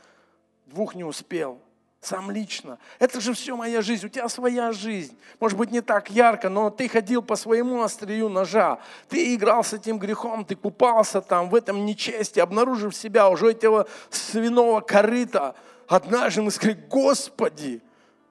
двух 0.67 0.97
не 0.97 1.05
успел 1.05 1.61
сам 2.01 2.31
лично. 2.33 2.79
Это 2.99 3.21
же 3.21 3.33
все 3.33 3.57
моя 3.57 3.83
жизнь, 3.83 4.07
у 4.07 4.09
тебя 4.09 4.29
своя 4.29 4.73
жизнь. 4.73 5.17
Может 5.39 5.57
быть, 5.57 5.71
не 5.71 5.81
так 5.81 6.11
ярко, 6.11 6.49
но 6.49 6.71
ты 6.71 6.89
ходил 6.89 7.23
по 7.23 7.37
своему 7.37 7.83
острию 7.83 8.29
ножа. 8.29 8.81
Ты 9.09 9.35
играл 9.35 9.63
с 9.63 9.73
этим 9.73 9.99
грехом, 9.99 10.45
ты 10.45 10.57
купался 10.57 11.21
там 11.21 11.49
в 11.49 11.55
этом 11.55 11.87
нечестии, 11.87 12.41
обнаружив 12.41 12.95
себя 12.95 13.29
уже 13.29 13.53
этого 13.53 13.87
свиного 14.11 14.81
корыта. 14.81 15.55
Однажды 15.87 16.43
мы 16.43 16.51
сказали, 16.51 16.79
Господи, 16.89 17.83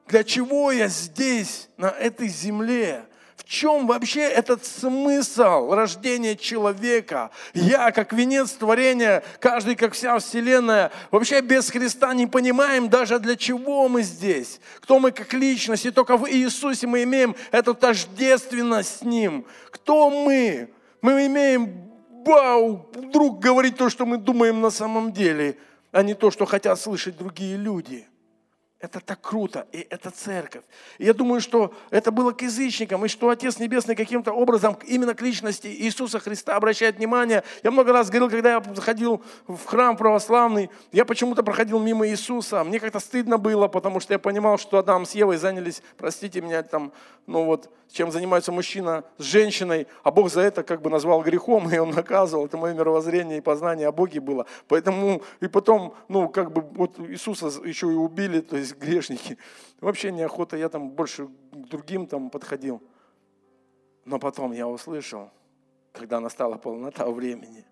для 0.07 0.25
чего 0.25 0.71
я 0.71 0.89
здесь, 0.89 1.69
на 1.77 1.87
этой 1.87 2.27
земле? 2.27 3.05
Чем 3.45 3.85
вообще 3.85 4.21
этот 4.21 4.65
смысл 4.65 5.71
рождения 5.71 6.35
человека? 6.35 7.29
Я, 7.53 7.91
как 7.91 8.11
венец 8.11 8.51
творения, 8.51 9.23
каждый, 9.39 9.75
как 9.75 9.93
вся 9.93 10.17
вселенная, 10.17 10.91
вообще 11.11 11.41
без 11.41 11.69
Христа 11.69 12.13
не 12.15 12.25
понимаем 12.25 12.89
даже 12.89 13.19
для 13.19 13.35
чего 13.35 13.87
мы 13.87 14.01
здесь. 14.01 14.59
Кто 14.79 14.99
мы 14.99 15.11
как 15.11 15.31
личность, 15.33 15.85
и 15.85 15.91
только 15.91 16.17
в 16.17 16.27
Иисусе 16.27 16.87
мы 16.87 17.03
имеем 17.03 17.35
эту 17.51 17.75
тождественность 17.75 18.99
с 18.99 19.01
Ним. 19.03 19.45
Кто 19.69 20.09
мы? 20.09 20.69
Мы 21.01 21.27
имеем, 21.27 21.91
вау, 22.25 22.89
вдруг 22.95 23.39
говорить 23.39 23.77
то, 23.77 23.91
что 23.91 24.07
мы 24.07 24.17
думаем 24.17 24.59
на 24.59 24.71
самом 24.71 25.13
деле, 25.13 25.59
а 25.91 26.01
не 26.01 26.15
то, 26.15 26.31
что 26.31 26.45
хотят 26.45 26.79
слышать 26.79 27.15
другие 27.15 27.57
люди. 27.57 28.07
Это 28.81 28.99
так 28.99 29.21
круто, 29.21 29.65
и 29.71 29.87
это 29.89 30.11
церковь. 30.11 30.63
Я 30.99 31.13
думаю, 31.13 31.39
что 31.39 31.73
это 31.91 32.11
было 32.11 32.33
к 32.33 32.41
язычникам, 32.41 33.05
и 33.05 33.07
что 33.07 33.29
Отец 33.29 33.57
Небесный 33.57 33.95
каким-то 33.95 34.33
образом 34.33 34.77
именно 34.85 35.15
к 35.15 35.21
личности 35.21 35.67
Иисуса 35.67 36.19
Христа 36.19 36.57
обращает 36.57 36.97
внимание. 36.97 37.43
Я 37.63 37.71
много 37.71 37.93
раз 37.93 38.09
говорил, 38.09 38.29
когда 38.29 38.55
я 38.55 38.63
заходил 38.75 39.23
в 39.47 39.65
храм 39.65 39.95
православный, 39.95 40.69
я 40.91 41.05
почему-то 41.05 41.41
проходил 41.41 41.79
мимо 41.79 42.05
Иисуса. 42.09 42.65
Мне 42.65 42.81
как-то 42.81 42.99
стыдно 42.99 43.37
было, 43.37 43.69
потому 43.69 44.01
что 44.01 44.13
я 44.13 44.19
понимал, 44.19 44.57
что 44.57 44.77
Адам 44.77 45.05
с 45.05 45.15
Евой 45.15 45.37
занялись, 45.37 45.81
простите 45.97 46.41
меня, 46.41 46.61
там, 46.61 46.91
ну 47.27 47.45
вот, 47.45 47.69
чем 47.91 48.11
занимается 48.11 48.51
мужчина 48.51 49.03
с 49.17 49.23
женщиной, 49.23 49.87
а 50.03 50.11
Бог 50.11 50.29
за 50.29 50.41
это 50.41 50.63
как 50.63 50.81
бы 50.81 50.89
назвал 50.89 51.21
грехом, 51.21 51.69
и 51.73 51.77
он 51.77 51.91
наказывал. 51.91 52.45
Это 52.45 52.57
мое 52.57 52.73
мировоззрение 52.73 53.37
и 53.37 53.41
познание 53.41 53.87
о 53.87 53.91
Боге 53.93 54.19
было. 54.19 54.45
Поэтому, 54.67 55.21
и 55.39 55.47
потом, 55.47 55.95
ну, 56.09 56.27
как 56.27 56.51
бы, 56.51 56.61
вот 56.61 56.99
Иисуса 56.99 57.47
еще 57.63 57.87
и 57.87 57.95
убили, 57.95 58.41
то 58.41 58.57
есть 58.57 58.74
грешники. 58.77 59.37
Вообще 59.79 60.11
неохота, 60.11 60.57
я 60.57 60.69
там 60.69 60.89
больше 60.89 61.27
к 61.27 61.31
другим 61.51 62.07
там 62.07 62.29
подходил. 62.29 62.81
Но 64.05 64.19
потом 64.19 64.51
я 64.51 64.67
услышал, 64.67 65.31
когда 65.91 66.19
настала 66.19 66.57
полнота 66.57 67.09
времени, 67.09 67.65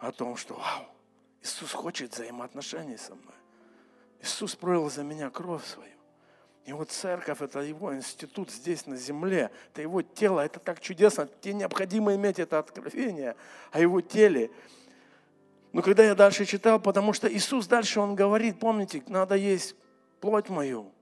о 0.00 0.12
том, 0.12 0.36
что 0.36 0.54
вау, 0.54 0.86
Иисус 1.42 1.72
хочет 1.72 2.14
взаимоотношений 2.14 2.96
со 2.96 3.14
мной. 3.14 3.34
Иисус 4.22 4.56
пролил 4.56 4.90
за 4.90 5.02
меня 5.02 5.30
кровь 5.30 5.64
свою. 5.66 5.90
И 6.64 6.72
вот 6.72 6.90
церковь– 6.90 7.40
это 7.40 7.60
его 7.60 7.94
институт 7.94 8.50
здесь 8.50 8.86
на 8.86 8.96
земле, 8.96 9.50
это 9.72 9.82
его 9.82 10.02
тело, 10.02 10.40
это 10.40 10.60
так 10.60 10.80
чудесно. 10.80 11.28
Тебе 11.40 11.54
необходимо 11.54 12.14
иметь 12.14 12.38
это 12.38 12.58
откровение 12.58 13.34
о 13.72 13.80
его 13.80 14.00
теле. 14.00 14.50
Но 15.72 15.82
когда 15.82 16.04
я 16.04 16.14
дальше 16.14 16.44
читал, 16.44 16.78
потому 16.80 17.12
что 17.12 17.32
Иисус 17.32 17.66
дальше, 17.66 18.00
Он 18.00 18.14
говорит, 18.14 18.58
помните, 18.58 19.02
надо 19.08 19.36
есть 19.36 19.74
плоть 20.20 20.48
мою, 20.48 20.92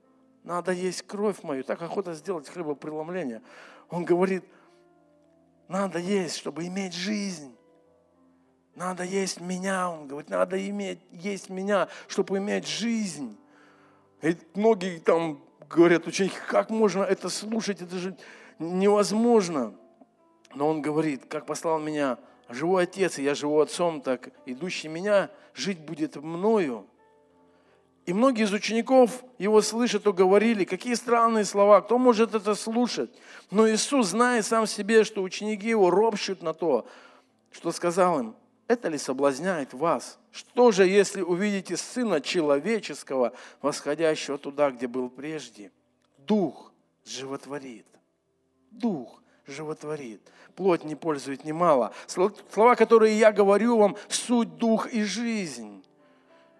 надо 0.43 0.71
есть 0.71 1.03
кровь 1.03 1.43
мою. 1.43 1.63
Так 1.63 1.81
охота 1.81 2.13
сделать 2.13 2.49
хлебопреломление. 2.49 3.41
Он 3.89 4.05
говорит, 4.05 4.43
надо 5.67 5.99
есть, 5.99 6.37
чтобы 6.37 6.65
иметь 6.67 6.93
жизнь. 6.93 7.55
Надо 8.75 9.03
есть 9.03 9.41
меня, 9.41 9.89
он 9.89 10.07
говорит, 10.07 10.29
надо 10.29 10.69
иметь, 10.69 10.99
есть 11.11 11.49
меня, 11.49 11.89
чтобы 12.07 12.37
иметь 12.37 12.65
жизнь. 12.67 13.37
И 14.21 14.37
многие 14.53 14.99
там 14.99 15.43
говорят, 15.69 16.07
ученики, 16.07 16.35
как 16.47 16.69
можно 16.69 17.03
это 17.03 17.29
слушать, 17.29 17.81
это 17.81 17.97
же 17.97 18.17
невозможно. 18.57 19.75
Но 20.55 20.67
он 20.67 20.81
говорит, 20.81 21.25
как 21.25 21.45
послал 21.45 21.79
меня 21.79 22.17
живой 22.47 22.83
Отец, 22.83 23.19
и 23.19 23.23
я 23.23 23.35
живу 23.35 23.59
Отцом, 23.59 24.01
так 24.01 24.29
идущий 24.45 24.87
меня 24.87 25.29
жить 25.53 25.79
будет 25.79 26.15
мною. 26.15 26.87
И 28.09 28.13
многие 28.13 28.45
из 28.45 28.53
учеников 28.53 29.23
его 29.37 29.61
слышат 29.61 30.07
и 30.07 30.11
говорили, 30.11 30.63
какие 30.63 30.95
странные 30.95 31.45
слова, 31.45 31.79
кто 31.81 31.99
может 31.99 32.33
это 32.33 32.55
слушать? 32.55 33.11
Но 33.51 33.69
Иисус, 33.69 34.07
зная 34.07 34.41
сам 34.41 34.65
себе, 34.65 35.03
что 35.03 35.21
ученики 35.21 35.69
его 35.69 35.91
ропщут 35.91 36.41
на 36.41 36.55
то, 36.55 36.87
что 37.51 37.71
сказал 37.71 38.19
им, 38.19 38.35
это 38.67 38.89
ли 38.89 38.97
соблазняет 38.97 39.75
вас? 39.75 40.17
Что 40.31 40.71
же, 40.71 40.87
если 40.87 41.21
увидите 41.21 41.77
Сына 41.77 42.19
Человеческого, 42.19 43.33
восходящего 43.61 44.39
туда, 44.39 44.71
где 44.71 44.87
был 44.87 45.11
прежде? 45.11 45.71
Дух 46.17 46.73
животворит. 47.05 47.85
Дух 48.71 49.21
животворит. 49.45 50.21
Плоть 50.55 50.83
не 50.83 50.95
пользует 50.95 51.45
немало. 51.45 51.93
Слова, 52.07 52.73
которые 52.73 53.19
я 53.19 53.31
говорю 53.31 53.77
вам, 53.77 53.97
суть, 54.07 54.57
дух 54.57 54.91
и 54.91 55.03
жизнь. 55.03 55.78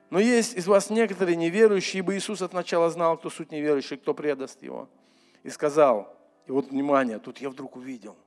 Но 0.09 0.19
есть 0.19 0.55
из 0.55 0.67
вас 0.67 0.89
некоторые 0.89 1.35
неверующие, 1.35 1.99
ибо 1.99 2.15
Иисус 2.15 2.41
от 2.41 2.53
начала 2.53 2.89
знал, 2.89 3.17
кто 3.17 3.29
суть 3.29 3.51
неверующий, 3.51 3.97
кто 3.97 4.13
предаст 4.13 4.61
его. 4.63 4.89
И 5.43 5.49
сказал, 5.49 6.17
и 6.47 6.51
вот 6.51 6.69
внимание, 6.71 7.19
тут 7.19 7.37
я 7.37 7.49
вдруг 7.49 7.75
увидел, 7.75 8.17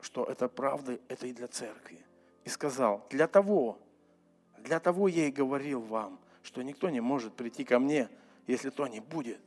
что 0.00 0.24
это 0.24 0.48
правда, 0.48 0.98
это 1.08 1.26
и 1.26 1.32
для 1.32 1.48
церкви. 1.48 1.98
И 2.44 2.50
сказал, 2.50 3.06
для 3.10 3.26
того, 3.26 3.78
для 4.58 4.80
того 4.80 5.08
я 5.08 5.26
и 5.26 5.30
говорил 5.30 5.80
вам, 5.80 6.20
что 6.42 6.62
никто 6.62 6.90
не 6.90 7.00
может 7.00 7.34
прийти 7.34 7.64
ко 7.64 7.78
мне, 7.78 8.08
если 8.46 8.70
то 8.70 8.86
не 8.86 9.00
будет 9.00 9.40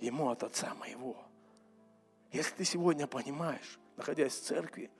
ему 0.00 0.30
от 0.30 0.42
Отца 0.42 0.74
моего. 0.74 1.16
Если 2.32 2.56
ты 2.56 2.64
сегодня 2.64 3.06
понимаешь, 3.06 3.78
находясь 3.96 4.34
в 4.34 4.42
церкви, 4.42 4.90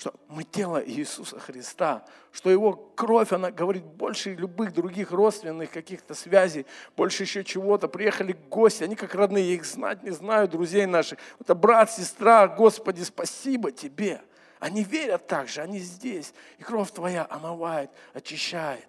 что 0.00 0.14
мы 0.28 0.44
тело 0.44 0.82
Иисуса 0.82 1.38
Христа, 1.38 2.06
что 2.32 2.48
Его 2.48 2.72
кровь, 2.72 3.32
она 3.32 3.50
говорит 3.50 3.84
больше 3.84 4.32
любых 4.32 4.72
других 4.72 5.10
родственных 5.10 5.70
каких-то 5.70 6.14
связей, 6.14 6.64
больше 6.96 7.24
еще 7.24 7.44
чего-то. 7.44 7.86
Приехали 7.86 8.34
гости, 8.48 8.82
они 8.82 8.96
как 8.96 9.14
родные, 9.14 9.46
я 9.46 9.54
их 9.56 9.66
знать 9.66 10.02
не 10.02 10.10
знаю, 10.10 10.48
друзей 10.48 10.86
наших. 10.86 11.18
Это 11.38 11.54
брат, 11.54 11.92
сестра, 11.92 12.48
Господи, 12.48 13.02
спасибо 13.02 13.72
Тебе. 13.72 14.22
Они 14.58 14.84
верят 14.84 15.26
так 15.26 15.48
же, 15.48 15.60
они 15.60 15.80
здесь. 15.80 16.32
И 16.56 16.62
кровь 16.62 16.90
Твоя 16.92 17.26
омывает, 17.28 17.90
очищает. 18.14 18.88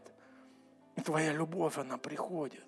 И 0.96 1.02
Твоя 1.02 1.34
любовь, 1.34 1.78
она 1.78 1.98
приходит. 1.98 2.64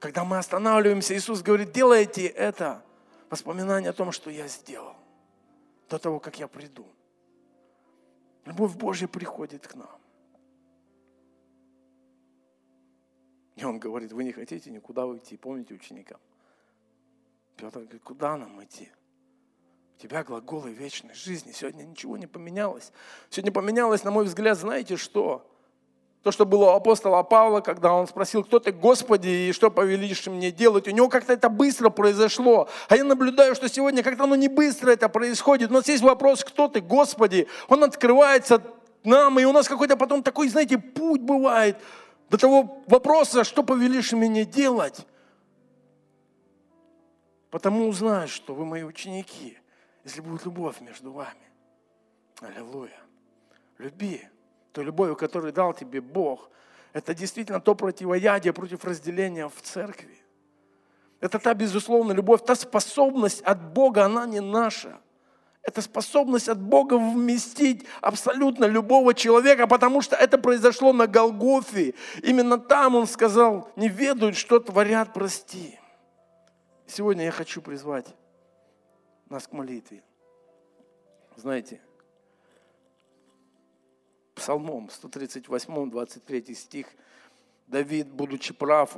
Когда 0.00 0.24
мы 0.24 0.38
останавливаемся, 0.38 1.14
Иисус 1.14 1.42
говорит, 1.42 1.70
делайте 1.70 2.28
это. 2.28 2.82
Воспоминание 3.28 3.90
о 3.90 3.92
том, 3.92 4.10
что 4.10 4.30
я 4.30 4.48
сделал 4.48 4.96
до 5.88 5.98
того, 5.98 6.20
как 6.20 6.38
я 6.38 6.48
приду. 6.48 6.86
Любовь 8.44 8.76
Божья 8.76 9.08
приходит 9.08 9.66
к 9.66 9.74
нам. 9.74 10.00
И 13.56 13.64
он 13.64 13.78
говорит, 13.78 14.12
вы 14.12 14.24
не 14.24 14.32
хотите 14.32 14.70
никуда 14.70 15.04
уйти. 15.04 15.36
Помните 15.36 15.74
ученикам? 15.74 16.20
Петр 17.56 17.80
говорит, 17.80 18.02
куда 18.02 18.36
нам 18.36 18.62
идти? 18.62 18.88
У 19.96 20.00
тебя 20.00 20.22
глаголы 20.22 20.70
вечной 20.70 21.14
жизни. 21.14 21.50
Сегодня 21.50 21.82
ничего 21.82 22.16
не 22.16 22.28
поменялось. 22.28 22.92
Сегодня 23.30 23.50
поменялось, 23.50 24.04
на 24.04 24.12
мой 24.12 24.24
взгляд, 24.24 24.56
знаете 24.56 24.96
что? 24.96 25.44
То, 26.22 26.32
что 26.32 26.44
было 26.44 26.72
у 26.72 26.74
апостола 26.74 27.22
Павла, 27.22 27.60
когда 27.60 27.92
он 27.92 28.08
спросил, 28.08 28.42
кто 28.42 28.58
ты, 28.58 28.72
Господи, 28.72 29.28
и 29.28 29.52
что 29.52 29.70
повелишь 29.70 30.26
мне 30.26 30.50
делать. 30.50 30.88
У 30.88 30.90
него 30.90 31.08
как-то 31.08 31.32
это 31.32 31.48
быстро 31.48 31.90
произошло. 31.90 32.68
А 32.88 32.96
я 32.96 33.04
наблюдаю, 33.04 33.54
что 33.54 33.68
сегодня 33.68 34.02
как-то 34.02 34.24
оно 34.24 34.34
не 34.34 34.48
быстро 34.48 34.90
это 34.90 35.08
происходит. 35.08 35.70
У 35.70 35.74
нас 35.74 35.86
есть 35.86 36.02
вопрос, 36.02 36.42
кто 36.42 36.66
ты, 36.66 36.80
Господи. 36.80 37.46
Он 37.68 37.84
открывается 37.84 38.60
нам, 39.04 39.38
и 39.38 39.44
у 39.44 39.52
нас 39.52 39.68
какой-то 39.68 39.96
потом 39.96 40.24
такой, 40.24 40.48
знаете, 40.48 40.76
путь 40.78 41.20
бывает 41.20 41.76
до 42.30 42.36
того 42.36 42.82
вопроса, 42.88 43.44
что 43.44 43.62
повелишь 43.62 44.12
мне 44.12 44.44
делать. 44.44 45.06
Потому 47.50 47.86
узнаешь, 47.86 48.30
что 48.30 48.54
вы 48.54 48.66
мои 48.66 48.82
ученики, 48.82 49.56
если 50.04 50.20
будет 50.20 50.44
любовь 50.44 50.80
между 50.80 51.12
вами. 51.12 51.48
Аллилуйя. 52.40 53.00
Люби 53.78 54.22
той 54.78 54.84
любовью, 54.84 55.16
которую 55.16 55.52
дал 55.52 55.74
тебе 55.74 56.00
Бог, 56.00 56.50
это 56.92 57.12
действительно 57.12 57.60
то 57.60 57.74
противоядие 57.74 58.52
против 58.52 58.84
разделения 58.84 59.48
в 59.48 59.60
церкви. 59.60 60.16
Это 61.18 61.40
та 61.40 61.52
безусловная 61.52 62.14
любовь, 62.14 62.44
та 62.44 62.54
способность 62.54 63.42
от 63.42 63.60
Бога, 63.72 64.04
она 64.04 64.24
не 64.24 64.40
наша. 64.40 65.00
Это 65.62 65.82
способность 65.82 66.48
от 66.48 66.60
Бога 66.60 66.94
вместить 66.94 67.86
абсолютно 68.00 68.66
любого 68.66 69.14
человека, 69.14 69.66
потому 69.66 70.00
что 70.00 70.14
это 70.14 70.38
произошло 70.38 70.92
на 70.92 71.08
Голгофе. 71.08 71.94
Именно 72.22 72.58
там 72.58 72.94
Он 72.94 73.08
сказал, 73.08 73.68
не 73.74 73.88
ведают, 73.88 74.36
что 74.36 74.60
творят, 74.60 75.12
прости. 75.12 75.76
Сегодня 76.86 77.24
я 77.24 77.32
хочу 77.32 77.60
призвать 77.60 78.06
нас 79.28 79.48
к 79.48 79.52
молитве. 79.52 80.04
Знаете, 81.34 81.80
Псалмом 84.48 84.88
138, 84.88 85.90
23 85.90 86.54
стих, 86.54 86.86
Давид, 87.66 88.08
будучи 88.08 88.54
прав, 88.54 88.96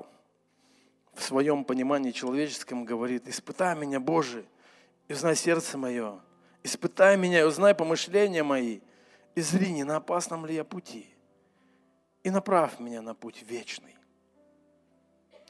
в 1.12 1.22
своем 1.24 1.64
понимании 1.64 2.12
человеческом 2.12 2.84
говорит, 2.84 3.26
испытай 3.26 3.74
меня, 3.74 3.98
Боже, 3.98 4.44
и 5.09 5.12
узнай 5.12 5.34
сердце 5.34 5.76
мое, 5.76 6.20
испытай 6.62 7.16
меня 7.16 7.40
и 7.40 7.42
узнай 7.42 7.74
помышления 7.74 8.44
мои, 8.44 8.78
и 9.34 9.40
зри, 9.40 9.72
не 9.72 9.82
на 9.82 9.96
опасном 9.96 10.46
ли 10.46 10.55
я 10.55 10.62
пути, 10.62 11.12
и 12.22 12.30
направь 12.30 12.78
меня 12.78 13.03
на 13.03 13.16
путь 13.16 13.42
вечный. 13.42 13.96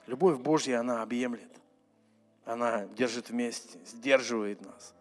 Любовь 0.06 0.38
Божья, 0.38 0.80
она 0.80 1.02
объемлет, 1.02 1.52
она 2.46 2.86
держит 2.86 3.28
вместе, 3.28 3.78
сдерживает 3.84 4.62
нас, 4.62 4.94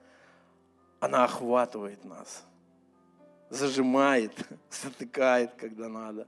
она 1.00 1.24
охватывает 1.24 2.04
нас, 2.04 2.44
зажимает, 3.50 4.34
затыкает, 4.70 5.54
когда 5.56 5.90
надо, 5.90 6.28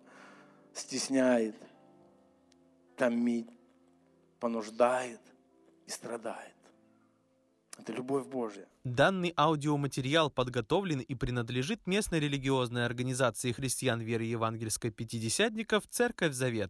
стесняет, 0.74 1.56
томит, 2.96 3.50
понуждает 4.40 5.22
и 5.86 5.90
страдает. 5.92 6.56
Это 7.78 7.94
любовь 7.94 8.28
Божья. 8.28 8.68
Данный 8.84 9.34
аудиоматериал 9.36 10.30
подготовлен 10.30 11.00
и 11.00 11.16
принадлежит 11.16 11.88
местной 11.88 12.20
религиозной 12.20 12.86
организации 12.86 13.52
христиан 13.54 14.02
веры 14.02 14.26
евангельской 14.26 14.92
пятидесятников 14.92 15.88
«Церковь 15.90 16.34
Завета». 16.34 16.70